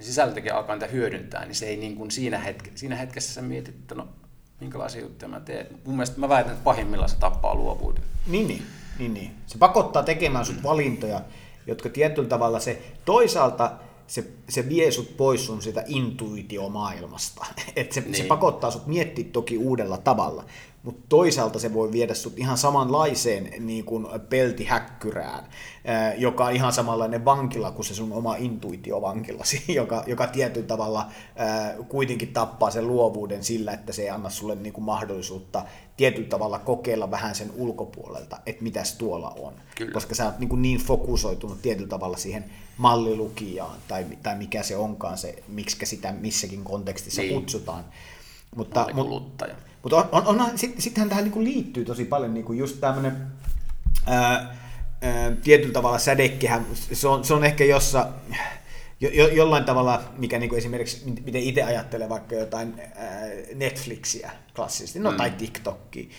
sisältökin 0.00 0.54
alkaa 0.54 0.76
niitä 0.76 0.86
hyödyntää, 0.86 1.44
niin 1.44 1.54
se 1.54 1.66
ei 1.66 1.76
niin 1.76 1.96
kuin 1.96 2.10
siinä, 2.10 2.38
hetke, 2.38 2.70
siinä 2.74 2.96
hetkessä 2.96 3.34
sä 3.34 3.42
mietit, 3.42 3.74
että 3.74 3.94
no 3.94 4.08
minkälaisia 4.60 5.00
juttuja 5.00 5.28
mä 5.28 5.40
teen. 5.40 5.66
Mun 5.84 5.96
mielestä 5.96 6.20
mä 6.20 6.28
väitän, 6.28 6.52
että 6.52 6.64
pahimmillaan 6.64 7.10
se 7.10 7.16
tappaa 7.16 7.54
luovuuden. 7.54 8.02
Niin, 8.26 8.48
niin, 8.48 8.62
niin, 8.98 9.14
niin. 9.14 9.30
Se 9.46 9.58
pakottaa 9.58 10.02
tekemään 10.02 10.46
sut 10.46 10.62
valintoja, 10.62 11.20
jotka 11.66 11.88
tietyllä 11.88 12.28
tavalla 12.28 12.60
se 12.60 12.82
toisaalta 13.04 13.72
se, 14.06 14.24
se 14.48 14.68
vie 14.68 14.90
sut 14.90 15.16
pois 15.16 15.46
sun 15.46 15.62
sitä 15.62 15.84
intuitiomaailmasta. 15.86 17.46
Et 17.76 17.92
se, 17.92 18.00
niin. 18.00 18.14
se 18.14 18.24
pakottaa 18.24 18.70
sut 18.70 18.86
miettiä 18.86 19.24
toki 19.32 19.58
uudella 19.58 19.98
tavalla, 19.98 20.44
mutta 20.86 21.02
toisaalta 21.08 21.58
se 21.58 21.74
voi 21.74 21.92
viedä 21.92 22.14
sut 22.14 22.38
ihan 22.38 22.58
samanlaiseen 22.58 23.66
niin 23.66 23.84
kuin 23.84 24.06
peltihäkkyrään, 24.28 25.44
joka 26.18 26.44
on 26.44 26.52
ihan 26.52 26.72
samanlainen 26.72 27.24
vankila 27.24 27.70
kuin 27.70 27.86
se 27.86 27.94
sun 27.94 28.12
oma 28.12 28.36
intuitiovankilasi, 28.36 29.64
joka, 29.74 30.04
joka 30.06 30.26
tietyllä 30.26 30.66
tavalla 30.66 31.06
kuitenkin 31.88 32.32
tappaa 32.32 32.70
sen 32.70 32.86
luovuuden 32.86 33.44
sillä, 33.44 33.72
että 33.72 33.92
se 33.92 34.02
ei 34.02 34.10
anna 34.10 34.30
sulle 34.30 34.54
niin 34.54 34.72
kuin 34.72 34.84
mahdollisuutta 34.84 35.64
tietyllä 35.96 36.28
tavalla 36.28 36.58
kokeilla 36.58 37.10
vähän 37.10 37.34
sen 37.34 37.50
ulkopuolelta, 37.56 38.38
että 38.46 38.62
mitäs 38.62 38.94
tuolla 38.94 39.30
on. 39.30 39.52
Kyllä. 39.74 39.92
Koska 39.92 40.14
sä 40.14 40.24
oot 40.24 40.38
niin, 40.38 40.48
kuin 40.48 40.62
niin 40.62 40.80
fokusoitunut 40.80 41.62
tietyllä 41.62 41.88
tavalla 41.88 42.16
siihen 42.16 42.44
mallilukijaan 42.76 43.78
tai, 43.88 44.06
tai 44.22 44.36
mikä 44.36 44.62
se 44.62 44.76
onkaan 44.76 45.18
se, 45.18 45.42
miksi 45.48 45.86
sitä 45.86 46.12
missäkin 46.12 46.64
kontekstissa 46.64 47.22
niin. 47.22 47.34
kutsutaan. 47.34 47.84
Mutta, 48.56 48.86
kuluttaja. 48.94 49.54
Mutta 49.86 50.08
on, 50.12 50.26
on, 50.26 50.40
on, 50.40 50.58
sit, 50.58 50.74
sittenhän 50.78 51.08
tähän 51.08 51.24
niin 51.24 51.44
liittyy 51.44 51.84
tosi 51.84 52.04
paljon 52.04 52.34
niin 52.34 52.58
just 52.58 52.80
tämmöinen 52.80 53.16
tietyllä 55.44 55.72
tavalla 55.72 55.98
sädekkehän, 55.98 56.66
se 56.92 57.08
on, 57.08 57.24
se 57.24 57.34
on 57.34 57.44
ehkä 57.44 57.64
jossa, 57.64 58.08
jo, 59.00 59.10
jo, 59.10 59.28
jollain 59.28 59.64
tavalla, 59.64 60.02
mikä 60.18 60.38
niin 60.38 60.48
kuin 60.48 60.58
esimerkiksi, 60.58 61.20
miten 61.24 61.42
itse 61.42 61.62
ajattelee 61.62 62.08
vaikka 62.08 62.34
jotain 62.34 62.74
ää, 62.96 63.22
Netflixiä 63.54 64.30
klassisesti, 64.56 64.98
no 64.98 65.10
mm. 65.10 65.16
tai 65.16 65.30
TikTokia, 65.30 66.10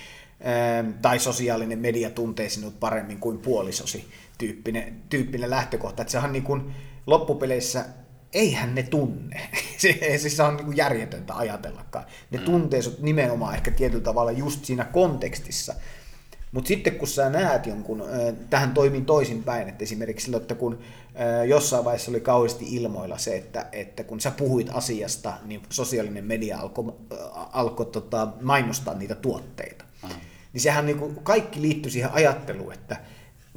ää, 0.43 0.83
tai 1.01 1.19
sosiaalinen 1.19 1.79
media 1.79 2.09
tuntee 2.09 2.49
sinut 2.49 2.79
paremmin 2.79 3.19
kuin 3.19 3.37
puolisosi 3.37 4.07
tyyppinen, 4.37 5.01
tyyppinen 5.09 5.49
lähtökohta, 5.49 6.01
että 6.01 6.11
sehän 6.11 6.31
niin 6.31 6.43
kuin 6.43 6.71
loppupeleissä 7.07 7.85
eihän 8.33 8.75
ne 8.75 8.83
tunne. 8.83 9.49
se, 9.77 10.17
siis 10.17 10.37
se 10.37 10.43
on 10.43 10.57
niin 10.57 10.77
järjetöntä 10.77 11.35
ajatellakaan. 11.35 12.05
Ne 12.31 12.37
mm. 12.37 12.45
tuntee 12.45 12.81
sut 12.81 12.99
nimenomaan 12.99 13.55
ehkä 13.55 13.71
tietyllä 13.71 14.03
tavalla 14.03 14.31
just 14.31 14.65
siinä 14.65 14.85
kontekstissa. 14.85 15.73
Mutta 16.51 16.67
sitten 16.67 16.95
kun 16.95 17.07
sä 17.07 17.29
näet 17.29 17.65
jonkun, 17.65 18.03
tähän 18.49 18.73
toimin 18.73 19.05
toisinpäin, 19.05 19.69
että 19.69 19.83
esimerkiksi 19.83 20.25
silloin, 20.25 20.41
että 20.41 20.55
kun 20.55 20.79
jossain 21.47 21.85
vaiheessa 21.85 22.11
oli 22.11 22.21
kauheasti 22.21 22.75
ilmoilla 22.75 23.17
se, 23.17 23.37
että, 23.37 23.65
että 23.71 24.03
kun 24.03 24.19
sä 24.19 24.31
puhuit 24.31 24.69
asiasta, 24.73 25.33
niin 25.45 25.61
sosiaalinen 25.69 26.25
media 26.25 26.59
alkoi 26.59 26.93
alko, 27.51 27.85
tota, 27.85 28.27
mainostaa 28.41 28.93
niitä 28.93 29.15
tuotteita. 29.15 29.85
Mm. 30.03 30.09
Niin 30.53 30.61
sehän 30.61 30.85
niin 30.85 30.99
kuin, 30.99 31.15
kaikki 31.23 31.61
liittyy 31.61 31.91
siihen 31.91 32.11
ajatteluun, 32.11 32.73
että 32.73 32.97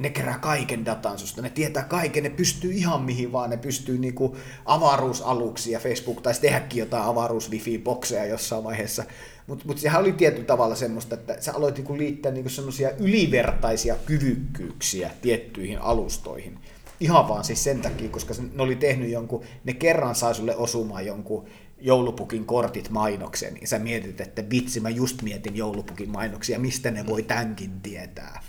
ne 0.01 0.09
kerää 0.09 0.39
kaiken 0.39 0.85
datan 0.85 1.19
susta, 1.19 1.41
ne 1.41 1.49
tietää 1.49 1.83
kaiken, 1.83 2.23
ne 2.23 2.29
pystyy 2.29 2.71
ihan 2.71 3.01
mihin 3.01 3.31
vaan, 3.31 3.49
ne 3.49 3.57
pystyy 3.57 3.97
niinku 3.97 4.37
avaruusaluksi 4.65 5.71
ja 5.71 5.79
Facebook 5.79 6.21
taisi 6.21 6.41
tehdäkin 6.41 6.79
jotain 6.79 7.03
avaruus 7.03 7.51
wifi 7.51 7.77
bokseja 7.77 8.25
jossain 8.25 8.63
vaiheessa, 8.63 9.03
mutta 9.47 9.65
mut 9.67 9.77
sehän 9.77 10.01
oli 10.01 10.13
tietyllä 10.13 10.45
tavalla 10.45 10.75
semmoista, 10.75 11.15
että 11.15 11.37
sä 11.39 11.53
aloit 11.53 11.75
niinku 11.75 11.97
liittää 11.97 12.31
niinku 12.31 12.49
semmoisia 12.49 12.91
ylivertaisia 12.99 13.95
kyvykkyyksiä 13.95 15.11
tiettyihin 15.21 15.79
alustoihin. 15.79 16.59
ihan 16.99 17.27
vaan 17.27 17.43
siis 17.43 17.63
sen 17.63 17.81
takia, 17.81 18.09
koska 18.09 18.33
ne 18.53 18.63
oli 18.63 18.75
tehnyt 18.75 19.09
jonkun, 19.09 19.43
ne 19.63 19.73
kerran 19.73 20.15
sai 20.15 20.35
sulle 20.35 20.55
osumaan 20.55 21.05
jonkun 21.05 21.47
joulupukin 21.81 22.45
kortit 22.45 22.89
mainoksen, 22.89 23.53
niin 23.53 23.67
sä 23.67 23.79
mietit, 23.79 24.21
että 24.21 24.49
vitsi, 24.49 24.79
mä 24.79 24.89
just 24.89 25.21
mietin 25.21 25.55
joulupukin 25.55 26.09
mainoksia, 26.09 26.59
mistä 26.59 26.91
ne 26.91 27.05
voi 27.05 27.23
tämänkin 27.23 27.81
tietää. 27.81 28.43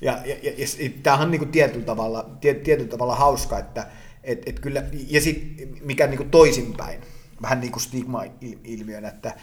Ja, 0.00 0.18
ja, 0.24 0.36
ja, 0.42 0.52
ja 0.52 0.90
tämähän 1.02 1.24
on 1.24 1.30
niin 1.30 1.38
kuin 1.38 1.50
tietyllä, 1.50 1.84
tavalla, 1.84 2.30
tietyllä 2.40 2.88
tavalla 2.88 3.14
hauska, 3.14 3.58
että 3.58 3.86
et, 4.24 4.42
et 4.46 4.60
kyllä, 4.60 4.82
ja 5.08 5.20
sitten 5.20 5.68
mikä 5.82 6.06
niin 6.06 6.16
kuin 6.16 6.30
toisinpäin, 6.30 7.00
vähän 7.42 7.60
niin 7.60 7.72
kuin 7.72 7.82
stigma-ilmiönä, 7.82 9.08
että 9.08 9.34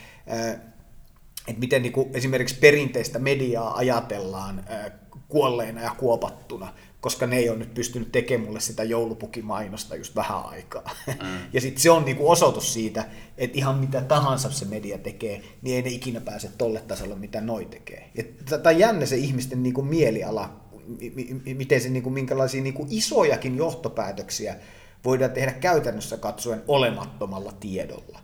että 1.47 1.59
miten 1.59 1.81
niin 1.81 1.91
kuin 1.91 2.09
esimerkiksi 2.13 2.55
perinteistä 2.55 3.19
mediaa 3.19 3.77
ajatellaan 3.77 4.63
kuolleena 5.27 5.81
ja 5.81 5.95
kuopattuna, 5.97 6.73
koska 7.05 7.27
ne 7.27 7.37
ei 7.37 7.49
ole 7.49 7.57
nyt 7.57 7.73
pystynyt 7.73 8.11
tekemään 8.11 8.47
mulle 8.47 8.59
sitä 8.59 8.83
joulupukimainosta 8.83 9.95
just 9.95 10.15
vähän 10.15 10.45
aikaa. 10.45 10.95
Mm. 11.07 11.37
ja 11.53 11.61
sitten 11.61 11.81
se 11.81 11.91
on 11.91 12.05
niinku 12.05 12.31
osoitus 12.31 12.73
siitä, 12.73 13.05
että 13.37 13.57
ihan 13.57 13.77
mitä 13.77 14.01
tahansa 14.01 14.51
se 14.51 14.65
media 14.65 14.97
tekee, 14.97 15.41
niin 15.61 15.75
ei 15.75 15.81
ne 15.81 15.89
ikinä 15.89 16.21
pääse 16.21 16.49
tolle 16.57 16.81
tasolle, 16.81 17.15
mitä 17.15 17.41
noi 17.41 17.65
tekee. 17.65 18.11
Tämä 18.49 18.61
on 18.65 18.79
jännä 18.79 19.05
se 19.05 19.15
ihmisten 19.15 19.63
niinku 19.63 19.81
mieliala, 19.81 20.61
miten 21.55 21.81
se, 21.81 21.89
niinku, 21.89 22.09
minkälaisia 22.09 22.61
niinku 22.61 22.87
isojakin 22.89 23.57
johtopäätöksiä 23.57 24.55
voidaan 25.03 25.31
tehdä 25.31 25.51
käytännössä 25.51 26.17
katsoen 26.17 26.63
olemattomalla 26.67 27.51
tiedolla. 27.59 28.19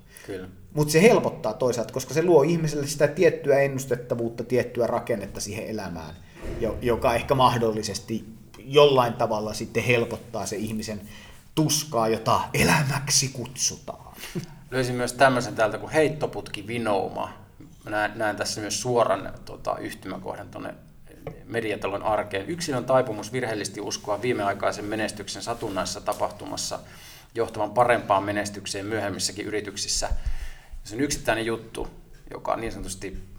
Mutta 0.74 0.92
se 0.92 1.02
helpottaa 1.02 1.54
toisaalta, 1.54 1.94
koska 1.94 2.14
se 2.14 2.24
luo 2.24 2.44
ihmiselle 2.44 2.88
sitä 2.88 3.08
tiettyä 3.08 3.60
ennustettavuutta, 3.60 4.44
tiettyä 4.44 4.88
rakennetta 4.88 5.40
siihen 5.40 5.68
elämään, 5.68 6.16
joka 6.82 7.16
ehkä 7.16 7.36
mahdollisesti 7.36 8.41
jollain 8.74 9.14
tavalla 9.14 9.54
sitten 9.54 9.84
helpottaa 9.84 10.46
se 10.46 10.56
ihmisen 10.56 11.02
tuskaa, 11.56 12.08
jota 12.08 12.42
elämäksi 12.54 13.28
kutsutaan. 13.28 14.16
Löysin 14.72 14.96
myös 14.96 15.14
tämmöisen 15.14 15.56
täältä 15.56 15.78
kuin 15.78 15.92
heittoputki 15.92 16.68
vinouma. 16.68 17.34
Näen, 17.86 18.12
näen 18.16 18.36
tässä 18.36 18.62
myös 18.62 18.82
suoran 18.82 19.34
tota, 19.46 19.78
yhtymäkohdan 19.78 20.50
tuonne 20.50 20.74
mediatalon 21.46 22.04
arkeen. 22.04 22.50
Yksilön 22.50 22.86
taipumus 22.86 23.32
virheellisesti 23.32 23.82
uskoa 23.82 24.22
viimeaikaisen 24.22 24.86
menestyksen 24.86 25.42
satunnaisessa 25.42 26.02
tapahtumassa 26.02 26.80
johtavan 27.36 27.72
parempaan 27.72 28.24
menestykseen 28.24 28.86
myöhemmissäkin 28.86 29.46
yrityksissä. 29.46 30.10
Se 30.84 30.96
on 30.96 31.02
yksittäinen 31.02 31.46
juttu, 31.46 31.88
joka 32.32 32.56
niin 32.56 32.72
sanotusti 32.72 33.31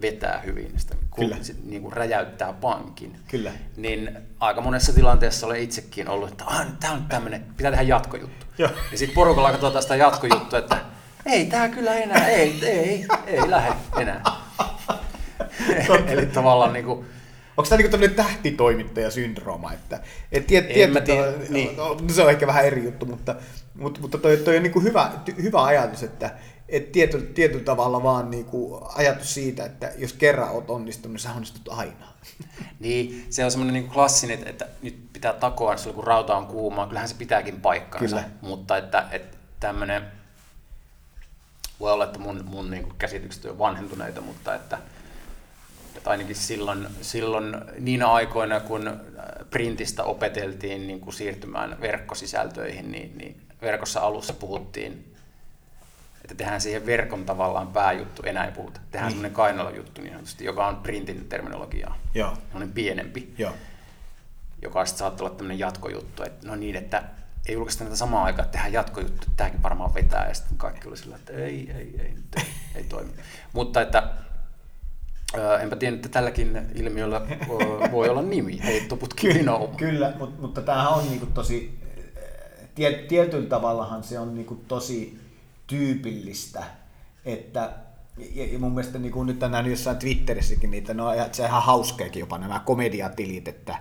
vetää 0.00 0.42
hyvin, 0.46 0.72
sitä 0.76 0.94
Kyllä. 1.16 1.36
niin 1.64 1.82
kuin 1.82 1.92
räjäyttää 1.92 2.52
pankin. 2.52 3.16
Kyllä. 3.28 3.52
Niin 3.76 4.18
aika 4.40 4.60
monessa 4.60 4.92
tilanteessa 4.92 5.46
olen 5.46 5.60
itsekin 5.60 6.08
ollut, 6.08 6.30
että 6.30 6.44
ah, 6.46 6.66
tämä 6.80 6.92
on 6.92 7.04
tämmöinen, 7.08 7.46
pitää 7.56 7.70
tehdä 7.70 7.84
jatkojuttu. 7.84 8.46
Joo. 8.58 8.70
Ja 8.92 8.98
sitten 8.98 9.14
porukalla 9.14 9.50
katsotaan 9.50 9.82
sitä 9.82 9.96
jatkojuttua, 9.96 10.58
että 10.58 10.80
ei 11.26 11.46
tämä 11.46 11.68
kyllä 11.68 11.94
enää, 11.94 12.28
ei, 12.28 12.66
ei, 12.66 13.06
ei 13.26 13.50
lähde 13.50 13.74
enää. 13.98 14.22
Eli 16.06 16.26
tavallaan 16.26 16.72
niin 16.72 16.84
kuin, 16.84 17.06
Onko 17.56 17.68
tämä 17.68 17.76
niinku 17.76 17.90
tämmöinen 17.90 18.16
tähtitoimittajasyndrooma, 18.16 19.72
että 19.72 20.00
et 20.32 20.46
tiet, 20.46 20.68
tiet, 20.68 20.92
mä 20.92 21.00
tiedä, 21.00 21.32
niin. 21.48 21.76
no, 21.76 21.96
se 22.08 22.22
on 22.22 22.30
ehkä 22.30 22.46
vähän 22.46 22.64
eri 22.64 22.84
juttu, 22.84 23.06
mutta, 23.06 23.34
mutta, 23.74 24.00
mutta 24.00 24.18
toi, 24.18 24.36
toi 24.36 24.56
on 24.56 24.62
niinku 24.62 24.80
hyvä, 24.80 25.10
hyvä 25.42 25.64
ajatus, 25.64 26.02
että, 26.02 26.30
et 26.72 26.92
tietyllä, 26.92 27.26
tietyllä 27.34 27.64
tavalla 27.64 28.02
vaan 28.02 28.30
niinku 28.30 28.80
ajatus 28.94 29.34
siitä, 29.34 29.64
että 29.64 29.92
jos 29.98 30.12
kerran 30.12 30.50
olet 30.50 30.70
onnistunut, 30.70 31.12
niin 31.12 31.20
sä 31.20 31.32
onnistut 31.32 31.68
aina. 31.68 32.12
Niin, 32.80 33.26
se 33.30 33.44
on 33.44 33.50
semmoinen 33.50 33.74
niinku 33.74 33.94
klassinen, 33.94 34.48
että 34.48 34.68
nyt 34.82 35.12
pitää 35.12 35.32
takoa 35.32 35.76
silloin, 35.76 35.94
kun 35.94 36.04
rauta 36.04 36.36
on 36.36 36.46
kuuma. 36.46 36.86
Kyllähän 36.86 37.08
se 37.08 37.14
pitääkin 37.14 37.60
paikkansa, 37.60 38.16
Kyllä. 38.16 38.30
mutta 38.40 38.76
että, 38.76 39.04
että 39.10 39.36
tämmöinen, 39.60 40.02
voi 41.80 41.92
olla, 41.92 42.04
että 42.04 42.18
mun, 42.18 42.44
mun 42.44 42.70
niinku 42.70 42.92
käsitykset 42.98 43.44
on 43.44 43.58
vanhentuneita, 43.58 44.20
mutta 44.20 44.54
että, 44.54 44.78
että 45.96 46.10
ainakin 46.10 46.36
silloin, 46.36 46.86
silloin 47.00 47.56
niinä 47.78 48.12
aikoina, 48.12 48.60
kun 48.60 49.00
printistä 49.50 50.04
opeteltiin 50.04 50.86
niin 50.86 51.00
kuin 51.00 51.14
siirtymään 51.14 51.80
verkkosisältöihin, 51.80 52.92
niin, 52.92 53.18
niin 53.18 53.40
verkossa 53.62 54.00
alussa 54.00 54.32
puhuttiin 54.32 55.11
että 56.22 56.34
tehdään 56.34 56.60
siihen 56.60 56.86
verkon 56.86 57.24
tavallaan 57.24 57.68
pääjuttu, 57.68 58.22
enää 58.26 58.44
ei 58.44 58.52
puhuta. 58.52 58.80
Tehdään 58.90 59.08
niin. 59.08 59.12
semmoinen 59.12 59.32
kainalojuttu 59.32 60.00
niin 60.00 60.12
sanotusti, 60.12 60.44
joka 60.44 60.66
on 60.66 60.76
printin 60.76 61.28
terminologiaa. 61.28 61.98
Joo. 62.14 62.36
Pienempi, 62.74 63.34
Joo. 63.38 63.52
joka 64.62 64.84
sitten 64.84 64.98
saattaa 64.98 65.26
olla 65.26 65.36
tämmöinen 65.36 65.58
jatkojuttu. 65.58 66.22
Että 66.22 66.48
no 66.48 66.54
niin, 66.54 66.76
että 66.76 67.02
ei 67.46 67.54
julkaista 67.54 67.84
näitä 67.84 67.96
samaan 67.96 68.24
aikaan, 68.24 68.44
että 68.44 68.52
tehdään 68.52 68.72
jatkojuttu, 68.72 69.22
että 69.22 69.36
tämäkin 69.36 69.62
varmaan 69.62 69.94
vetää. 69.94 70.28
Ja 70.28 70.34
sitten 70.34 70.58
kaikki 70.58 70.88
oli 70.88 70.96
sillä, 70.96 71.16
että 71.16 71.32
ei, 71.32 71.42
ei, 71.42 71.70
ei, 71.70 71.94
ei, 71.98 72.14
ei, 72.36 72.44
ei 72.74 72.84
toimi. 72.84 73.10
Mutta 73.52 73.80
että 73.80 74.02
enpä 75.60 75.76
tiedä, 75.76 75.96
että 75.96 76.08
tälläkin 76.08 76.68
ilmiöllä 76.74 77.20
voi 77.92 78.08
olla 78.08 78.22
nimi, 78.22 78.60
heittoputki 78.64 79.32
Kyllä, 79.32 79.52
kyllä 79.76 80.12
mutta, 80.18 80.40
mutta 80.40 80.62
tämähän 80.62 80.92
on 80.92 81.10
niinku 81.10 81.26
tosi, 81.26 81.78
tietyllä 83.08 83.48
tavallahan 83.48 84.02
se 84.02 84.18
on 84.18 84.34
niinku 84.34 84.54
tosi 84.68 85.21
tyypillistä, 85.72 86.64
että 87.24 87.72
ja 88.34 88.58
mun 88.58 88.72
mielestä 88.72 88.98
niin 88.98 89.12
kuin 89.12 89.26
nyt 89.26 89.40
nähnyt 89.40 89.70
jossain 89.70 89.96
Twitterissäkin 89.96 90.70
niitä, 90.70 90.94
no 90.94 91.12
se 91.32 91.42
on 91.42 91.48
ihan 91.48 91.62
hauskeakin 91.62 92.20
jopa 92.20 92.38
nämä 92.38 92.58
komediatilit, 92.58 93.48
että 93.48 93.78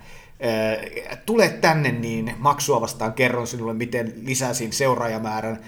tule 1.26 1.50
tänne, 1.50 1.92
niin 1.92 2.36
maksua 2.38 2.82
vastaan 2.82 3.14
kerron 3.14 3.48
sinulle, 3.48 3.74
miten 3.74 4.14
lisäsin 4.22 4.74
seuraajamäärän 4.74 5.60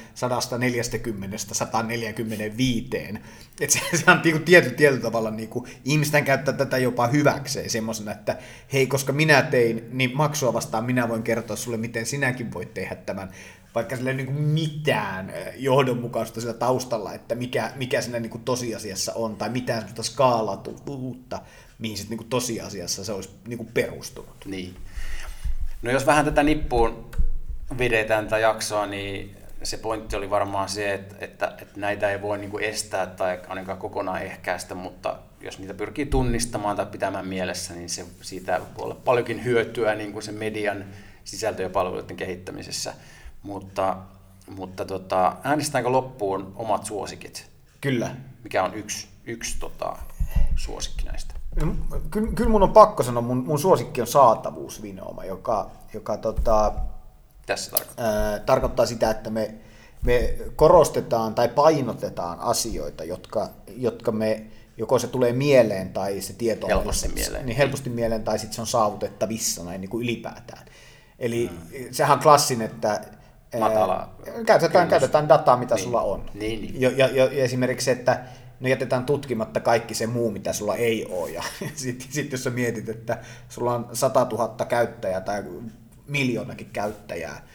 140-145. 3.16 3.18
Että 3.62 3.80
se, 3.80 3.98
se 3.98 4.12
on 4.12 4.22
niin 4.24 4.44
tietyllä, 4.44 4.76
tietyllä 4.76 5.02
tavalla, 5.02 5.32
niin 5.32 5.50
kuin, 5.50 5.66
ihmisten 5.86 6.26
käyttää 6.26 6.54
tätä 6.54 6.78
jopa 6.78 7.08
hyväkseen 7.08 7.70
semmoisena, 7.70 8.12
että 8.12 8.38
hei, 8.74 8.88
koska 8.88 9.14
minä 9.14 9.42
tein, 9.42 9.84
niin 9.92 10.18
maksua 10.18 10.54
vastaan 10.54 10.86
minä 10.86 11.10
voin 11.10 11.24
kertoa 11.24 11.56
sulle, 11.56 11.78
miten 11.78 12.06
sinäkin 12.06 12.54
voit 12.54 12.74
tehdä 12.74 12.96
tämän 12.96 13.32
vaikka 13.76 13.96
sillä 13.96 14.10
ei 14.10 14.16
niin 14.16 14.34
mitään 14.34 15.34
johdonmukaista 15.56 16.42
sillä 16.42 16.54
taustalla, 16.54 17.14
että 17.14 17.36
mikä, 17.36 17.72
mikä 17.76 18.02
siinä 18.02 18.20
niin 18.20 18.42
tosiasiassa 18.46 19.14
on, 19.16 19.36
tai 19.36 19.50
mitään 19.50 19.80
sellaista 19.80 20.04
skaalatuutta, 20.04 21.42
mihin 21.80 21.98
sitten 21.98 22.18
niin 22.18 22.30
tosiasiassa 22.30 23.04
se 23.04 23.12
olisi 23.12 23.30
niin 23.48 23.58
kuin 23.58 23.70
perustunut. 23.74 24.46
Niin. 24.46 24.76
No 25.82 25.92
jos 25.92 26.06
vähän 26.06 26.26
tätä 26.26 26.44
nippuun 26.44 27.12
videtään 27.78 28.24
tätä 28.24 28.38
jaksoa, 28.38 28.86
niin 28.86 29.36
se 29.64 29.78
pointti 29.78 30.16
oli 30.16 30.30
varmaan 30.30 30.70
se, 30.70 30.94
että, 30.94 31.16
että, 31.20 31.58
että 31.62 31.80
näitä 31.80 32.12
ei 32.12 32.22
voi 32.22 32.38
niin 32.38 32.52
kuin 32.52 32.64
estää 32.64 33.08
tai 33.08 33.40
ainakaan 33.48 33.78
kokonaan 33.78 34.22
ehkäistä, 34.22 34.76
mutta 34.76 35.20
jos 35.42 35.60
niitä 35.60 35.74
pyrkii 35.74 36.06
tunnistamaan 36.06 36.76
tai 36.76 36.86
pitämään 36.86 37.28
mielessä, 37.28 37.74
niin 37.74 37.90
se, 37.90 38.06
siitä 38.22 38.62
voi 38.78 38.86
olla 38.86 38.96
paljonkin 38.96 39.44
hyötyä 39.44 39.96
niin 39.96 40.14
kuin 40.14 40.24
se 40.24 40.32
median 40.32 40.86
sisältö- 41.24 41.64
ja 41.64 41.70
palveluiden 41.70 42.18
kehittämisessä. 42.18 42.94
Mutta, 43.44 43.98
mutta 44.48 44.86
tota, 44.86 45.36
äänestetäänkö 45.44 45.90
loppuun 45.90 46.54
omat 46.56 46.86
suosikit? 46.86 47.50
Kyllä. 47.82 48.16
Mikä 48.44 48.64
on 48.64 48.74
yksi, 48.74 49.08
yksi 49.26 49.60
tota, 49.60 49.98
suosikki 50.56 51.06
näistä? 51.06 51.33
Kyllä, 52.12 52.32
kyllä 52.36 52.50
mun 52.50 52.64
on 52.64 52.72
pakko 52.72 53.04
sanoa, 53.04 53.24
mun, 53.24 53.38
mun 53.38 53.60
suosikki 53.60 54.02
on 54.02 54.08
saatavuusvinooma, 54.08 55.26
joka, 55.26 55.72
joka 55.94 56.18
tota, 56.18 56.74
Tässä 57.46 57.72
tarkoittaa? 57.72 58.06
Ää, 58.06 58.40
tarkoittaa 58.40 58.86
sitä, 58.86 59.10
että 59.10 59.30
me, 59.30 59.56
me 60.04 60.36
korostetaan 60.56 61.36
tai 61.36 61.50
painotetaan 61.50 62.40
asioita, 62.40 63.04
jotka, 63.04 63.50
jotka 63.76 64.12
me, 64.12 64.46
joko 64.78 65.00
se 65.00 65.08
tulee 65.08 65.34
mieleen 65.34 65.94
tai 65.94 66.22
se 66.22 66.34
tieto 66.34 66.68
helposti 66.68 67.08
on 67.08 67.14
mieleen. 67.14 67.46
Niin 67.46 67.58
helposti 67.58 67.90
mieleen 67.90 68.24
tai 68.24 68.40
sitten 68.40 68.56
se 68.56 68.62
on 68.62 68.68
saavutettavissa 68.68 69.64
näin 69.64 69.82
niin 69.82 69.90
kuin 69.90 70.04
ylipäätään. 70.04 70.66
Eli 71.20 71.48
hmm. 71.48 71.88
sehän 71.92 72.18
on 72.18 72.24
klassinen, 72.24 72.66
että 72.72 73.02
matala. 73.60 74.10
Käytetään, 74.46 74.88
käytetään 74.88 75.30
dataa, 75.30 75.58
mitä 75.58 75.76
niin. 75.76 75.84
sulla 75.84 76.02
on. 76.02 76.24
Niin, 76.34 76.62
niin. 76.62 76.82
Ja, 76.82 76.90
ja, 76.90 77.08
ja 77.08 77.44
esimerkiksi 77.44 77.92
että 77.92 78.20
no 78.64 78.70
jätetään 78.70 79.06
tutkimatta 79.06 79.60
kaikki 79.60 79.94
se 79.94 80.08
muu, 80.08 80.32
mitä 80.32 80.54
sulla 80.54 80.76
ei 80.76 81.06
ole. 81.10 81.32
Ja 81.32 81.44
sitten 81.76 82.08
sit 82.12 82.32
jos 82.32 82.44
sä 82.44 82.50
mietit, 82.50 82.90
että 82.90 83.18
sulla 83.50 83.76
on 83.76 83.90
100 83.94 84.28
000 84.32 84.66
käyttäjää 84.66 85.22
tai 85.22 85.44
miljoonakin 86.08 86.70
käyttäjää, 86.74 87.48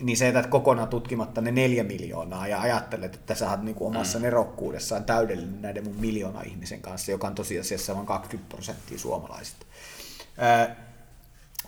niin 0.00 0.16
se 0.16 0.26
jätät 0.26 0.46
kokonaan 0.46 0.88
tutkimatta 0.88 1.40
ne 1.40 1.50
neljä 1.50 1.84
miljoonaa 1.84 2.48
ja 2.48 2.60
ajattelet, 2.60 3.14
että 3.14 3.34
sä 3.34 3.50
oot 3.50 3.62
niin 3.62 3.74
kuin 3.74 3.96
omassa 3.96 4.18
mm. 4.18 4.22
nerokkuudessaan 4.22 5.04
täydellinen 5.04 5.62
näiden 5.62 5.84
mun 5.84 6.00
miljoona 6.00 6.42
ihmisen 6.42 6.80
kanssa, 6.80 7.10
joka 7.10 7.26
on 7.26 7.34
tosiasiassa 7.34 7.94
vain 7.94 8.06
20 8.06 8.54
prosenttia 8.54 8.98
suomalaisista. 8.98 9.66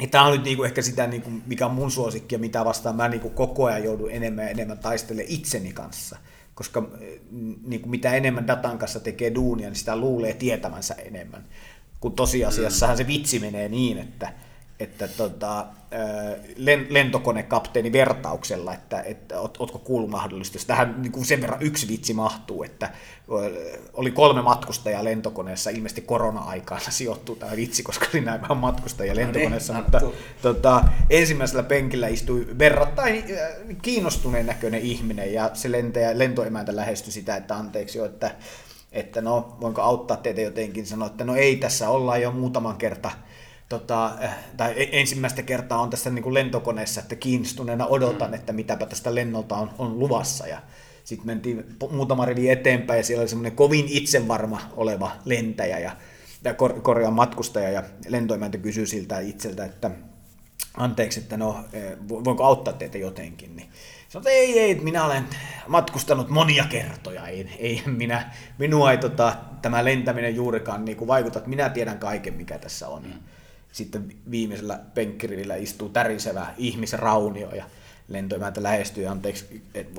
Ja 0.01 0.07
tämä 0.07 0.25
on 0.25 0.33
nyt 0.33 0.45
niinku 0.45 0.65
ehkä 0.65 0.83
sitä, 0.83 1.07
niinku, 1.07 1.31
mikä 1.47 1.67
on 1.67 1.75
mun 1.75 1.91
suosikki 1.91 2.35
ja 2.35 2.39
mitä 2.39 2.65
vastaan 2.65 2.97
mä 2.97 3.09
niinku 3.09 3.31
koko 3.31 3.65
ajan 3.65 3.85
joudun 3.85 4.11
enemmän 4.11 4.45
ja 4.45 4.51
enemmän 4.51 4.79
taistelemaan 4.79 5.33
itseni 5.33 5.73
kanssa. 5.73 6.19
Koska 6.55 6.89
niinku, 7.67 7.89
mitä 7.89 8.15
enemmän 8.15 8.47
datan 8.47 8.79
kanssa 8.79 9.01
tekee 9.01 9.35
duunia, 9.35 9.69
niin 9.69 9.77
sitä 9.77 9.97
luulee 9.97 10.33
tietämänsä 10.33 10.95
enemmän. 10.95 11.45
Kun 12.01 12.13
tosiasiassahan 12.13 12.97
se 12.97 13.07
vitsi 13.07 13.39
menee 13.39 13.69
niin, 13.69 13.99
että 13.99 14.33
että 14.81 15.09
tota, 15.09 15.67
lentokonekapteeni 16.89 17.93
vertauksella, 17.93 18.75
että, 18.75 19.01
että 19.01 19.41
oot, 19.41 19.57
ootko 19.61 19.79
kuullut 19.79 20.11
mahdollisesti, 20.11 20.57
jos 20.59 20.65
tähän 20.65 21.03
niin 21.03 21.13
kuin 21.13 21.25
sen 21.25 21.41
verran 21.41 21.63
yksi 21.63 21.89
vitsi 21.89 22.15
mahtuu, 22.15 22.63
että 22.63 22.91
oli 23.93 24.11
kolme 24.11 24.43
matkustajaa 24.43 25.05
lentokoneessa, 25.05 25.71
ilmeisesti 25.71 26.01
korona-aikana 26.01 26.81
sijoittuu 26.81 27.37
tämä 27.37 27.57
vitsi, 27.57 27.83
koska 27.83 28.07
oli 28.15 28.23
näin 28.23 28.43
vähän 28.43 28.57
matkustajia 28.57 29.17
lentokoneessa, 29.17 29.73
no 29.73 29.79
niin, 29.79 29.85
mutta 29.85 30.19
tota, 30.43 30.85
ensimmäisellä 31.11 31.63
penkillä 31.63 32.09
istui 32.09 32.47
verrattain 32.59 33.25
kiinnostuneen 33.83 34.47
näköinen 34.47 34.81
ihminen, 34.81 35.33
ja 35.33 35.51
se 35.55 35.73
lentäjä, 35.73 36.19
lentoemäntä 36.19 36.77
lähestyi 36.77 37.13
sitä, 37.13 37.37
että 37.37 37.57
anteeksi 37.57 37.99
jo, 37.99 38.05
että, 38.05 38.31
että 38.93 39.21
no, 39.21 39.57
voinko 39.61 39.83
auttaa 39.83 40.17
teitä 40.17 40.41
jotenkin, 40.41 40.87
sanoa, 40.87 41.07
että 41.07 41.25
no 41.25 41.37
ei, 41.37 41.57
tässä 41.57 41.91
ollaan 41.91 42.23
jo 42.23 42.31
muutaman 42.31 42.77
kerta 42.77 43.11
tota, 43.69 44.13
eh, 44.21 44.31
tai 44.57 44.73
e, 44.77 45.01
ensimmäistä 45.01 45.43
kertaa 45.43 45.81
on 45.81 45.91
tässä 45.91 46.11
niin 46.11 46.23
kuin 46.23 46.35
lentokoneessa, 46.35 47.01
että 47.01 47.17
kiinnostuneena 47.17 47.87
odotan, 47.87 48.29
mm. 48.29 48.35
että 48.35 48.53
mitäpä 48.53 48.87
tästä 48.87 49.15
lennolta 49.15 49.57
on, 49.57 49.71
on 49.79 49.99
luvassa. 49.99 50.47
Ja 50.47 50.63
sitten 51.05 51.27
mentiin 51.27 51.77
muutama 51.91 52.25
rivi 52.25 52.51
eteenpäin 52.51 52.99
ja 52.99 53.05
siellä 53.05 53.23
oli 53.23 53.29
semmoinen 53.29 53.57
kovin 53.57 53.85
itsevarma 53.89 54.61
oleva 54.77 55.11
lentäjä 55.25 55.79
ja, 55.79 55.97
ja 56.45 56.55
kor, 56.55 56.81
korjaa 56.81 57.11
matkustaja 57.11 57.71
ja 57.71 57.83
lentoimäntä 58.09 58.59
kysyy 58.59 58.87
siltä 58.87 59.19
itseltä, 59.21 59.65
että 59.65 59.91
anteeksi, 60.77 61.21
että 61.21 61.37
no, 61.37 61.65
eh, 61.73 61.97
voinko 62.09 62.45
auttaa 62.45 62.75
teitä 62.75 62.99
jotenkin, 62.99 63.57
niin 63.57 63.69
Sanoin, 64.09 64.27
että 64.27 64.31
ei, 64.31 64.59
ei, 64.59 64.75
minä 64.75 65.05
olen 65.05 65.25
matkustanut 65.69 66.29
monia 66.29 66.65
kertoja, 66.65 67.27
ei, 67.27 67.49
ei 67.59 67.83
minä, 67.87 68.31
minua 68.59 68.93
ei 68.93 68.99
tota, 68.99 69.37
tämä 69.63 69.85
lentäminen 69.85 70.37
juurikaan 70.37 70.85
niin 70.85 70.97
kuin 70.97 71.09
vaikuta, 71.09 71.39
että 71.39 71.51
minä 71.51 71.69
tiedän 71.69 71.99
kaiken, 71.99 72.35
mikä 72.35 72.59
tässä 72.59 72.89
on. 72.89 73.03
Mm 73.03 73.13
sitten 73.75 74.13
viimeisellä 74.31 74.81
penkkirivillä 74.95 75.57
istuu 75.57 75.89
tärisevä 75.89 76.47
ihmisraunio 76.59 77.55
ja 77.55 77.65
lentoimäntä 78.09 78.63
lähestyy, 78.63 79.07
anteeksi, 79.07 79.63
et 79.75 79.95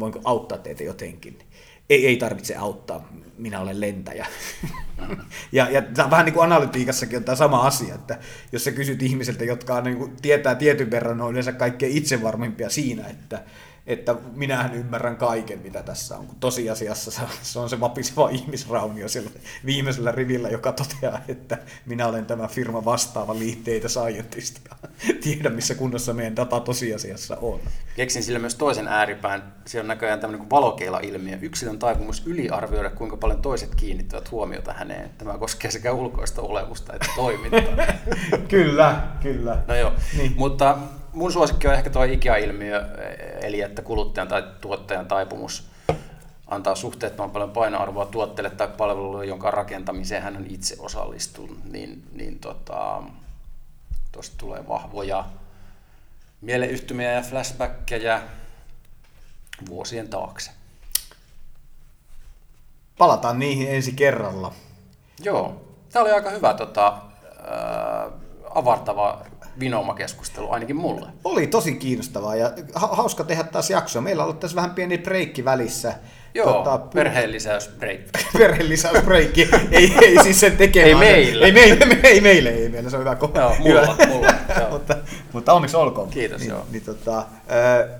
voinko 0.00 0.20
auttaa 0.24 0.58
teitä 0.58 0.84
jotenkin. 0.84 1.38
Ei, 1.90 2.06
ei 2.06 2.16
tarvitse 2.16 2.56
auttaa, 2.56 3.08
minä 3.38 3.60
olen 3.60 3.80
lentäjä. 3.80 4.26
ja, 5.52 5.70
ja 5.70 5.82
tämä 5.82 6.10
vähän 6.10 6.24
niin 6.24 6.34
kuin 6.34 6.44
analytiikassakin 6.44 7.16
on 7.16 7.24
tämä 7.24 7.36
sama 7.36 7.66
asia, 7.66 7.94
että 7.94 8.18
jos 8.52 8.64
sä 8.64 8.72
kysyt 8.72 9.02
ihmisiltä, 9.02 9.44
jotka 9.44 9.74
on, 9.74 9.84
niin 9.84 9.98
kuin, 9.98 10.16
tietää 10.22 10.54
tietyn 10.54 10.90
verran, 10.90 11.20
on 11.20 11.30
yleensä 11.30 11.52
kaikkein 11.52 11.96
itsevarmimpia 11.96 12.70
siinä, 12.70 13.06
että 13.06 13.42
että 13.86 14.14
minähän 14.34 14.74
ymmärrän 14.74 15.16
kaiken, 15.16 15.58
mitä 15.58 15.82
tässä 15.82 16.16
on, 16.16 16.26
kun 16.26 16.36
tosiasiassa 16.40 17.10
se 17.42 17.58
on 17.58 17.70
se 17.70 17.80
vapiseva 17.80 18.28
ihmisraunio 18.38 19.08
siellä 19.08 19.30
viimeisellä 19.66 20.12
rivillä, 20.12 20.48
joka 20.48 20.72
toteaa, 20.72 21.20
että 21.28 21.58
minä 21.86 22.06
olen 22.06 22.26
tämä 22.26 22.48
firma 22.48 22.84
vastaava 22.84 23.38
liitteitä 23.38 23.88
scientist 23.88 24.58
ja 24.70 24.88
tiedän, 25.22 25.52
missä 25.52 25.74
kunnossa 25.74 26.12
meidän 26.12 26.36
data 26.36 26.60
tosiasiassa 26.60 27.36
on. 27.36 27.60
Keksin 27.96 28.22
sille 28.22 28.38
myös 28.38 28.54
toisen 28.54 28.88
ääripään. 28.88 29.54
Siellä 29.64 29.84
on 29.84 29.88
näköjään 29.88 30.20
tämmöinen 30.20 30.38
kuin 30.38 30.50
valokeila-ilmiö. 30.50 31.38
Yksilön 31.42 31.78
taipumus 31.78 32.26
yliarvioida, 32.26 32.90
kuinka 32.90 33.16
paljon 33.16 33.42
toiset 33.42 33.74
kiinnittävät 33.74 34.30
huomiota 34.30 34.72
häneen. 34.72 35.10
Tämä 35.18 35.38
koskee 35.38 35.70
sekä 35.70 35.92
ulkoista 35.92 36.42
olemusta 36.42 36.92
että 36.92 37.08
toimintaa. 37.16 37.86
kyllä, 38.48 39.02
kyllä. 39.22 39.62
No 39.68 39.74
joo, 39.74 39.92
niin. 40.16 40.32
mutta 40.36 40.78
mun 41.16 41.32
suosikki 41.32 41.68
on 41.68 41.74
ehkä 41.74 41.90
tuo 41.90 42.04
IKEA-ilmiö, 42.04 42.86
eli 43.42 43.60
että 43.60 43.82
kuluttajan 43.82 44.28
tai 44.28 44.42
tuottajan 44.60 45.06
taipumus 45.06 45.68
antaa 46.46 46.74
suhteettoman 46.74 47.30
paljon 47.30 47.50
painoarvoa 47.50 48.06
tuotteelle 48.06 48.50
tai 48.50 48.68
palvelulle, 48.68 49.26
jonka 49.26 49.50
rakentamiseen 49.50 50.22
hän 50.22 50.36
on 50.36 50.46
itse 50.48 50.76
osallistunut, 50.78 51.64
niin, 51.64 52.02
niin 52.12 52.38
tota, 52.38 53.02
tuosta 54.12 54.36
tulee 54.38 54.68
vahvoja 54.68 55.24
mieleyhtymiä 56.40 57.12
ja 57.12 57.22
flashbackkejä 57.22 58.22
vuosien 59.68 60.08
taakse. 60.08 60.50
Palataan 62.98 63.38
niihin 63.38 63.70
ensi 63.70 63.92
kerralla. 63.92 64.52
Joo, 65.20 65.62
tämä 65.92 66.02
oli 66.02 66.12
aika 66.12 66.30
hyvä 66.30 66.54
tota, 66.54 66.86
äh, 66.88 68.12
avartava 68.54 69.24
Vinoma-keskustelu, 69.60 70.50
ainakin 70.50 70.76
mulle. 70.76 71.06
Oli 71.24 71.46
tosi 71.46 71.74
kiinnostavaa 71.74 72.36
ja 72.36 72.52
hauska 72.74 73.24
tehdä 73.24 73.44
taas 73.44 73.70
jaksoa. 73.70 74.02
Meillä 74.02 74.22
on 74.22 74.28
ollut 74.28 74.40
tässä 74.40 74.56
vähän 74.56 74.70
pieni 74.70 74.98
breikki 74.98 75.44
välissä. 75.44 75.94
Joo, 76.34 76.52
tota, 76.52 76.78
perheen 76.78 77.32
lisäysbreikki. 77.32 78.10
perheen 78.38 78.68
lisäysbreikki. 78.68 79.48
ei, 79.70 79.92
ei 80.02 80.22
siis 80.22 80.40
sen 80.40 80.56
tekemään. 80.56 80.88
Ei 80.88 80.94
meillä. 80.94 81.46
Ei 81.46 81.52
meille, 81.52 81.86
me, 81.86 82.00
ei 82.02 82.20
meille, 82.20 82.50
ei 82.50 82.68
meillä, 82.68 82.90
se 82.90 82.96
on 82.96 83.00
hyvä 83.00 83.14
kohta. 83.14 83.40
Joo, 83.40 83.56
mulla, 83.58 83.96
mulla. 84.08 84.26
joo. 84.60 84.70
mutta, 84.70 84.96
mutta 85.32 85.52
onneksi 85.52 85.76
olkoon. 85.76 86.08
Kiitos, 86.08 86.40
niin, 86.40 86.50
joo. 86.50 86.66
Niin, 86.70 86.84
tota, 86.84 87.18
äh, 87.18 87.24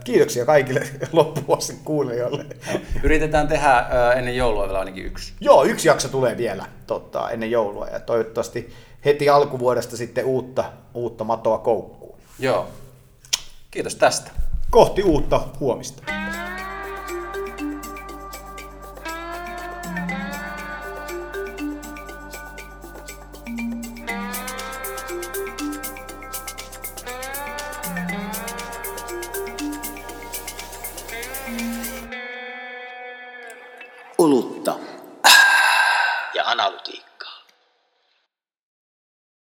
kiitoksia 0.04 0.44
kaikille 0.44 0.82
loppuvuosin 1.12 1.78
kuulijoille. 1.84 2.44
Yritetään 3.02 3.48
tehdä 3.48 3.78
äh, 3.78 4.18
ennen 4.18 4.36
joulua 4.36 4.66
vielä 4.66 4.78
ainakin 4.78 5.06
yksi. 5.06 5.32
Joo, 5.40 5.64
yksi 5.64 5.88
jakso 5.88 6.08
tulee 6.08 6.36
vielä 6.36 6.64
totta, 6.86 7.30
ennen 7.30 7.50
joulua 7.50 7.86
ja 7.86 8.00
toivottavasti 8.00 8.72
heti 9.06 9.28
alkuvuodesta 9.28 9.96
sitten 9.96 10.24
uutta, 10.24 10.64
uutta 10.94 11.24
matoa 11.24 11.58
koukkuun. 11.58 12.18
Joo. 12.38 12.66
Kiitos 13.70 13.94
tästä. 13.94 14.30
Kohti 14.70 15.02
uutta 15.02 15.40
huomista. 15.60 16.02